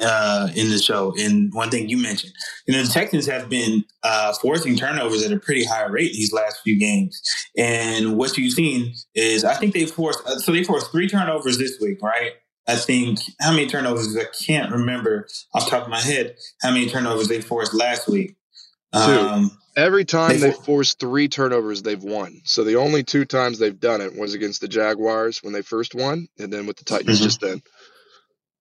uh, 0.00 0.48
in 0.54 0.70
the 0.70 0.78
show. 0.78 1.14
And 1.18 1.52
one 1.52 1.70
thing 1.70 1.88
you 1.88 1.98
mentioned, 1.98 2.32
you 2.66 2.74
know, 2.74 2.82
the 2.82 2.88
Texans 2.88 3.26
have 3.26 3.48
been 3.48 3.84
uh, 4.02 4.32
forcing 4.34 4.76
turnovers 4.76 5.22
at 5.24 5.32
a 5.32 5.38
pretty 5.38 5.64
high 5.64 5.86
rate 5.86 6.12
these 6.12 6.32
last 6.32 6.60
few 6.62 6.78
games. 6.78 7.20
And 7.56 8.16
what 8.16 8.36
you've 8.36 8.52
seen 8.52 8.94
is, 9.14 9.44
I 9.44 9.54
think 9.54 9.74
they 9.74 9.86
forced, 9.86 10.20
uh, 10.26 10.38
so 10.38 10.52
they 10.52 10.64
forced 10.64 10.90
three 10.90 11.08
turnovers 11.08 11.58
this 11.58 11.78
week, 11.80 12.02
right? 12.02 12.32
I 12.68 12.74
think 12.74 13.20
how 13.40 13.52
many 13.52 13.66
turnovers? 13.66 14.16
I 14.16 14.24
can't 14.44 14.72
remember 14.72 15.28
off 15.54 15.66
the 15.66 15.70
top 15.70 15.84
of 15.84 15.88
my 15.88 16.00
head 16.00 16.36
how 16.62 16.72
many 16.72 16.88
turnovers 16.88 17.28
they 17.28 17.40
forced 17.40 17.72
last 17.72 18.08
week. 18.08 18.34
Um, 18.92 19.56
Every 19.76 20.06
time 20.06 20.40
they, 20.40 20.50
they 20.50 20.52
forced 20.52 20.98
three 20.98 21.28
turnovers, 21.28 21.82
they've 21.82 22.02
won. 22.02 22.40
So 22.44 22.64
the 22.64 22.76
only 22.76 23.04
two 23.04 23.26
times 23.26 23.58
they've 23.58 23.78
done 23.78 24.00
it 24.00 24.16
was 24.16 24.32
against 24.32 24.62
the 24.62 24.68
Jaguars 24.68 25.42
when 25.42 25.52
they 25.52 25.60
first 25.62 25.94
won, 25.94 26.28
and 26.38 26.50
then 26.50 26.66
with 26.66 26.78
the 26.78 26.84
Titans 26.84 27.18
mm-hmm. 27.18 27.24
just 27.24 27.40
then. 27.40 27.62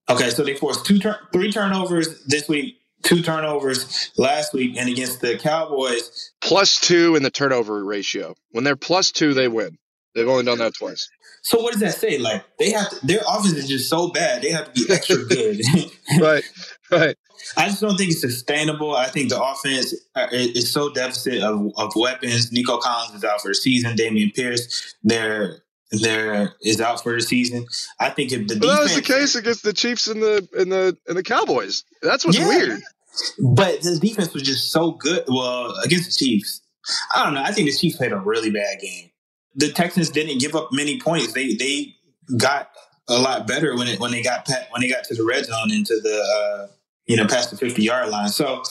Okay, 0.10 0.30
so 0.30 0.44
they 0.44 0.56
forced 0.56 0.86
two, 0.86 1.00
tur- 1.00 1.20
three 1.34 1.52
turnovers 1.52 2.24
this 2.26 2.48
week, 2.48 2.78
two 3.04 3.22
turnovers 3.22 4.12
last 4.18 4.54
week, 4.54 4.78
and 4.78 4.88
against 4.90 5.22
the 5.22 5.38
Cowboys, 5.38 6.32
plus 6.42 6.80
two 6.80 7.16
in 7.16 7.24
the 7.24 7.32
turnover 7.32 7.84
ratio. 7.84 8.36
When 8.52 8.64
they're 8.64 8.76
plus 8.76 9.12
two, 9.12 9.34
they 9.34 9.48
win. 9.48 9.78
They've 10.14 10.28
only 10.28 10.46
done 10.46 10.60
that 10.60 10.76
twice. 10.76 11.10
So 11.42 11.62
what 11.62 11.74
does 11.74 11.82
that 11.82 11.94
say? 11.96 12.18
Like 12.18 12.44
they 12.58 12.72
have 12.72 12.90
to, 12.90 13.06
their 13.06 13.22
offense 13.28 13.54
is 13.54 13.68
just 13.68 13.90
so 13.90 14.10
bad, 14.10 14.42
they 14.42 14.52
have 14.52 14.74
to 14.74 14.86
be 14.86 14.94
extra 14.94 15.18
good. 15.26 15.62
right, 16.20 16.44
right. 16.92 17.16
I 17.58 17.68
just 17.68 17.82
don't 17.82 17.98
think 17.98 18.12
it's 18.12 18.22
sustainable. 18.22 18.96
I 18.96 19.08
think 19.08 19.30
the 19.30 19.42
offense 19.42 19.94
uh, 20.16 20.28
is 20.32 20.72
so 20.72 20.92
deficit 20.92 21.44
of, 21.44 21.72
of 21.78 21.92
weapons. 21.96 22.52
Nico 22.52 22.78
Collins 22.78 23.14
is 23.16 23.24
out 23.24 23.42
for 23.42 23.50
the 23.50 23.56
season. 23.56 23.96
Dameon 23.96 24.34
Pierce, 24.34 24.96
they're 25.04 25.62
there 25.92 26.54
is 26.62 26.82
out 26.82 27.04
for 27.04 27.14
the 27.14 27.22
season. 27.22 27.66
I 28.00 28.10
think 28.10 28.32
if 28.32 28.48
the 28.48 28.56
defense, 28.56 28.78
that 28.78 28.84
was 28.84 28.96
the 28.96 29.02
case 29.02 29.36
against 29.36 29.64
the 29.64 29.74
Chiefs 29.74 30.08
and 30.08 30.22
the 30.22 30.48
and 30.58 30.72
the 30.72 30.98
and 31.08 31.18
the 31.18 31.24
Cowboys. 31.24 31.84
That's 32.02 32.26
what's 32.26 32.38
yeah, 32.38 32.48
weird. 32.48 32.82
But 33.40 33.82
the 33.82 33.98
defense 34.00 34.34
was 34.34 34.44
just 34.44 34.72
so 34.72 34.92
good. 34.92 35.24
Well, 35.28 35.76
against 35.84 36.06
the 36.06 36.26
Chiefs, 36.26 36.62
I 37.14 37.24
don't 37.24 37.34
know. 37.34 37.44
I 37.44 37.52
think 37.52 37.68
the 37.70 37.76
Chiefs 37.76 37.98
played 37.98 38.12
a 38.12 38.18
really 38.18 38.50
bad 38.50 38.80
game. 38.82 39.12
The 39.56 39.72
Texans 39.72 40.10
didn't 40.10 40.40
give 40.40 40.56
up 40.56 40.70
many 40.72 41.00
points. 41.00 41.34
They 41.34 41.54
they 41.54 41.96
got 42.38 42.70
a 43.08 43.18
lot 43.20 43.48
better 43.48 43.76
when 43.78 43.88
it 43.88 44.00
when 44.00 44.12
they 44.12 44.24
got 44.24 44.50
when 44.72 44.82
they 44.82 44.90
got 44.90 45.04
to 45.06 45.16
the 45.16 45.24
red 45.24 45.46
zone 45.46 45.72
into 45.72 46.00
the 46.02 46.18
uh, 46.20 46.68
you 47.06 47.16
know 47.16 47.26
past 47.28 47.52
the 47.52 47.58
fifty 47.58 47.84
yard 47.84 48.10
line. 48.10 48.30
So 48.30 48.64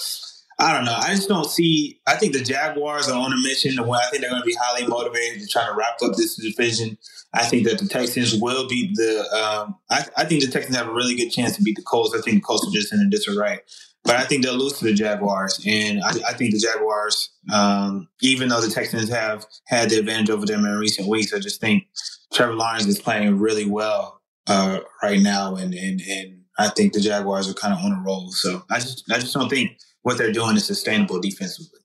I 0.59 0.73
don't 0.73 0.85
know. 0.85 0.97
I 0.97 1.11
just 1.11 1.29
don't 1.29 1.49
see. 1.51 2.01
I 2.07 2.17
think 2.17 2.33
the 2.33 2.43
Jaguars 2.43 3.09
are 3.09 3.19
on 3.19 3.33
a 3.33 3.37
mission. 3.37 3.79
I 3.79 4.09
think 4.11 4.21
they're 4.21 4.31
going 4.31 4.43
to 4.43 4.47
be 4.47 4.57
highly 4.61 4.87
motivated 4.87 5.41
to 5.41 5.49
try 5.49 5.67
to 5.67 5.75
wrap 5.75 6.01
up 6.03 6.15
this 6.17 6.37
division. 6.37 6.97
I 7.33 7.45
think 7.45 7.67
that 7.67 7.79
the 7.79 7.89
Texans 7.89 8.41
will 8.41 8.69
beat 8.69 8.95
the. 8.95 9.21
Um, 9.33 9.77
I, 9.91 10.05
I, 10.17 10.25
think 10.25 10.45
the 10.45 10.51
Texans 10.51 10.77
have 10.77 10.87
a 10.87 10.93
really 10.93 11.17
good 11.17 11.31
chance 11.31 11.57
to 11.57 11.63
beat 11.63 11.77
the 11.77 11.83
Colts. 11.83 12.15
I 12.17 12.21
think 12.21 12.37
the 12.37 12.47
Colts 12.47 12.67
are 12.67 12.71
just 12.71 12.93
in 12.93 13.01
a 13.01 13.11
disarray, 13.11 13.59
but 14.05 14.15
I 14.15 14.25
think 14.25 14.45
they'll 14.45 14.55
lose 14.55 14.75
to 14.75 14.85
the 14.85 14.95
Jaguars. 14.95 15.61
And 15.67 16.03
I, 16.05 16.11
I 16.29 16.33
think 16.35 16.53
the 16.53 16.61
Jaguars, 16.61 17.31
um, 17.53 18.09
even 18.23 18.49
though 18.49 18.61
the 18.61 18.71
Texans 18.71 19.09
have 19.09 19.47
had 19.67 19.91
the 19.91 19.99
advantage 19.99 20.31
over 20.31 20.47
them 20.47 20.65
in 20.65 20.79
recent 20.79 21.09
weeks, 21.09 21.35
I 21.35 21.41
just 21.41 21.61
think 21.61 21.89
Trevor 22.33 22.55
Lawrence 22.55 22.87
is 22.87 23.01
playing 23.01 23.41
really 23.41 23.67
well 23.67 24.21
uh, 24.47 24.81
right 25.03 25.21
now, 25.21 25.57
and 25.57 25.75
and 25.75 26.01
and 26.01 26.43
I 26.59 26.69
think 26.69 26.93
the 26.93 27.01
Jaguars 27.01 27.51
are 27.51 27.55
kind 27.55 27.75
of 27.75 27.81
on 27.81 27.93
a 27.93 28.03
roll. 28.05 28.31
So 28.31 28.63
I 28.71 28.79
just 28.79 29.05
I 29.11 29.19
just 29.19 29.35
don't 29.35 29.49
think 29.49 29.77
what 30.05 30.19
they're 30.19 30.33
doing 30.33 30.57
is 30.57 30.67
sustainable 30.67 31.21
defensively. 31.21 31.81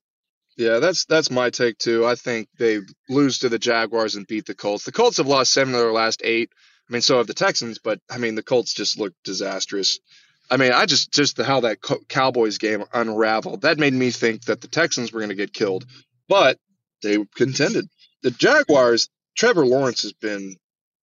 Yeah, 0.58 0.80
that's 0.80 1.06
that's 1.06 1.32
my 1.32 1.50
take 1.50 1.78
too. 1.78 2.06
I 2.06 2.16
think 2.16 2.50
they 2.60 2.82
lose 3.08 3.40
to 3.40 3.50
the 3.50 3.58
Jaguars 3.58 4.16
and 4.16 4.28
beat 4.28 4.46
the 4.46 4.54
Colts. 4.54 4.84
The 4.84 4.92
Colts 4.92 5.18
have 5.18 5.28
lost 5.28 5.54
seven 5.54 5.74
of 5.74 5.80
their 5.80 5.94
last 5.94 6.22
eight. 6.24 6.52
I 6.88 6.94
mean, 6.94 7.02
so 7.02 7.18
have 7.18 7.28
the 7.28 7.34
Texans, 7.34 7.80
but 7.80 8.00
I 8.10 8.18
mean, 8.18 8.36
the 8.36 8.44
Colts 8.44 8.74
just 8.74 9.00
look 9.00 9.14
disastrous. 9.24 10.00
I 10.52 10.58
mean, 10.58 10.74
I 10.74 10.86
just 10.86 11.14
just 11.14 11.38
the, 11.38 11.46
how 11.46 11.62
that 11.62 11.78
Cowboys 12.10 12.58
game 12.58 12.84
unraveled. 12.94 13.62
That 13.62 13.80
made 13.80 13.94
me 13.94 14.12
think 14.12 14.44
that 14.46 14.60
the 14.60 14.68
Texans 14.68 15.14
were 15.14 15.22
going 15.22 15.30
to 15.30 15.36
get 15.36 15.54
killed, 15.54 15.86
but 16.28 16.58
they 17.02 17.24
contended. 17.36 17.88
The 18.24 18.32
Jaguars, 18.32 19.08
Trevor 19.38 19.66
Lawrence 19.66 20.02
has 20.02 20.14
been 20.14 20.58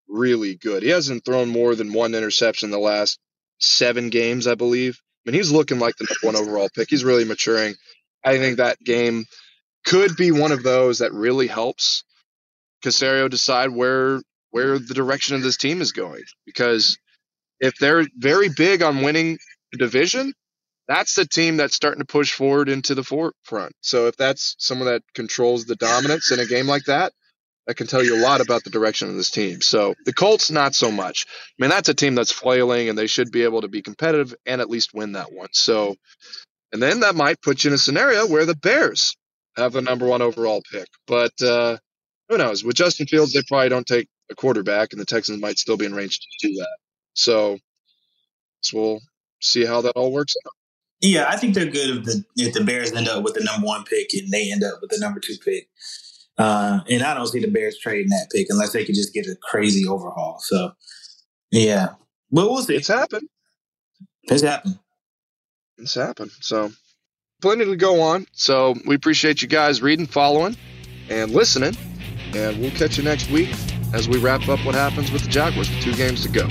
really 0.07 0.55
good. 0.55 0.83
He 0.83 0.91
hasn't 0.91 1.25
thrown 1.25 1.49
more 1.49 1.75
than 1.75 1.95
one 1.95 2.15
interception 2.15 2.67
in 2.67 2.73
the 2.73 2.79
last 2.79 3.19
seven 3.59 4.11
games, 4.11 4.47
I 4.47 4.55
believe. 4.55 5.01
I 5.27 5.31
mean, 5.31 5.41
he's 5.41 5.51
looking 5.51 5.79
like 5.79 5.97
the 5.97 6.07
number 6.09 6.39
one 6.39 6.49
overall 6.49 6.69
pick. 6.75 6.89
He's 6.89 7.05
really 7.05 7.25
maturing. 7.25 7.75
I 8.25 8.39
think 8.39 8.59
that 8.59 8.79
game 8.81 9.25
could 9.85 10.17
be 10.17 10.31
one 10.31 10.53
of 10.53 10.63
those 10.63 10.99
that 10.99 11.13
really 11.13 11.47
helps 11.47 12.05
Caserio 12.85 13.29
decide 13.29 13.71
where 13.71 14.21
where 14.51 14.79
the 14.79 14.95
direction 14.95 15.37
of 15.37 15.43
this 15.43 15.57
team 15.57 15.81
is 15.81 15.93
going. 15.93 16.23
Because 16.45 16.99
if 17.61 17.75
they're 17.79 18.07
very 18.17 18.49
big 18.49 18.83
on 18.83 19.03
winning 19.03 19.39
the 19.73 19.79
division, 19.79 20.33
that's 20.89 21.15
the 21.15 21.27
team 21.27 21.57
that's 21.57 21.75
starting 21.75 22.01
to 22.01 22.07
push 22.07 22.33
forward 22.33 22.69
into 22.69 22.95
the 22.95 23.03
forefront. 23.03 23.73
So 23.81 24.07
if 24.07 24.17
that's 24.17 24.55
someone 24.59 24.87
that 24.87 25.03
controls 25.15 25.65
the 25.65 25.77
dominance 25.77 26.31
in 26.31 26.39
a 26.39 26.47
game 26.47 26.67
like 26.67 26.85
that, 26.85 27.13
that 27.67 27.77
can 27.77 27.87
tell 27.87 28.05
you 28.05 28.17
a 28.17 28.23
lot 28.23 28.41
about 28.41 28.65
the 28.65 28.71
direction 28.71 29.09
of 29.09 29.17
this 29.17 29.31
team. 29.31 29.61
So 29.61 29.95
the 30.05 30.13
Colts, 30.13 30.51
not 30.51 30.75
so 30.75 30.91
much. 30.91 31.27
I 31.29 31.63
mean, 31.63 31.71
that's 31.71 31.89
a 31.89 31.95
team 31.95 32.15
that's 32.15 32.33
flailing, 32.33 32.89
and 32.89 32.99
they 32.99 33.07
should 33.07 33.33
be 33.33 33.43
able 33.43 33.63
to 33.63 33.69
be 33.69 33.83
competitive 33.83 34.35
and 34.47 34.61
at 34.61 34.71
least 34.71 34.95
win 34.95 35.13
that 35.13 35.33
one. 35.33 35.49
So, 35.53 35.97
and 36.73 36.83
then 36.83 37.01
that 37.01 37.17
might 37.17 37.43
put 37.43 37.65
you 37.65 37.71
in 37.71 37.75
a 37.75 37.79
scenario 37.79 38.27
where 38.27 38.47
the 38.47 38.57
Bears 38.57 39.17
have 39.57 39.73
the 39.73 39.83
number 39.83 40.07
one 40.07 40.23
overall 40.23 40.63
pick. 40.71 40.87
But 41.07 41.33
uh, 41.43 41.79
who 42.29 42.39
knows? 42.39 42.63
With 42.65 42.77
Justin 42.77 43.07
Fields, 43.07 43.33
they 43.33 43.43
probably 43.49 43.69
don't 43.69 43.87
take 43.87 44.09
a 44.31 44.35
quarterback, 44.35 44.93
and 44.93 45.01
the 45.01 45.07
Texans 45.07 45.41
might 45.41 45.59
still 45.59 45.77
be 45.77 45.87
in 45.87 45.95
range 45.95 46.21
to 46.21 46.49
do 46.49 46.55
that. 46.55 46.77
So, 47.15 47.59
so 48.61 48.79
we'll 48.79 49.01
see 49.41 49.65
how 49.65 49.81
that 49.83 49.93
all 49.93 50.13
works 50.13 50.35
out. 50.47 50.53
Yeah, 51.01 51.27
I 51.29 51.37
think 51.37 51.55
they're 51.55 51.67
good 51.67 51.99
if 51.99 52.05
the 52.05 52.25
if 52.37 52.55
the 52.55 52.65
Bears 52.65 52.93
end 52.93 53.09
up 53.09 53.23
with 53.23 53.35
the 53.35 53.45
number 53.45 53.67
one 53.67 53.85
pick 53.85 54.15
and 54.15 54.31
they 54.31 54.51
end 54.51 54.65
up 54.65 54.81
with 54.81 54.91
the 54.91 54.99
number 54.99 55.21
two 55.21 55.37
pick. 55.45 55.69
Uh, 56.39 56.81
and 56.89 57.03
I 57.03 57.15
don't 57.15 57.27
see 57.27 57.41
the 57.41 57.51
Bears 57.51 57.79
trading 57.81 58.11
that 58.11 58.29
pick 58.33 58.49
unless 58.51 58.73
they 58.73 58.85
could 58.85 58.95
just 58.95 59.15
get 59.15 59.27
a 59.27 59.37
crazy 59.43 59.87
overhaul. 59.89 60.39
So, 60.41 60.73
yeah, 61.51 61.95
but 62.31 62.51
we'll 62.51 62.63
see. 62.63 62.77
It's 62.77 62.89
happened. 62.89 63.29
It's 64.25 64.43
happened. 64.43 64.79
It's 65.79 65.95
happened. 65.95 66.33
So, 66.41 66.71
plenty 67.41 67.65
to 67.65 67.77
go 67.77 68.01
on. 68.03 68.27
So, 68.33 68.75
we 68.87 68.95
appreciate 68.95 69.41
you 69.41 69.49
guys 69.49 69.81
reading, 69.81 70.07
following, 70.07 70.57
and 71.09 71.31
listening. 71.31 71.77
And 72.35 72.61
we'll 72.61 72.73
catch 72.73 72.99
you 72.99 73.05
next 73.05 73.31
week 73.31 73.55
as 73.95 74.09
we 74.09 74.19
wrap 74.19 74.49
up 74.49 74.65
what 74.67 74.75
happens 74.75 75.11
with 75.11 75.23
the 75.23 75.29
Jaguars 75.29 75.71
with 75.71 75.81
two 75.81 75.95
games 75.95 76.23
to 76.23 76.29
go. 76.29 76.49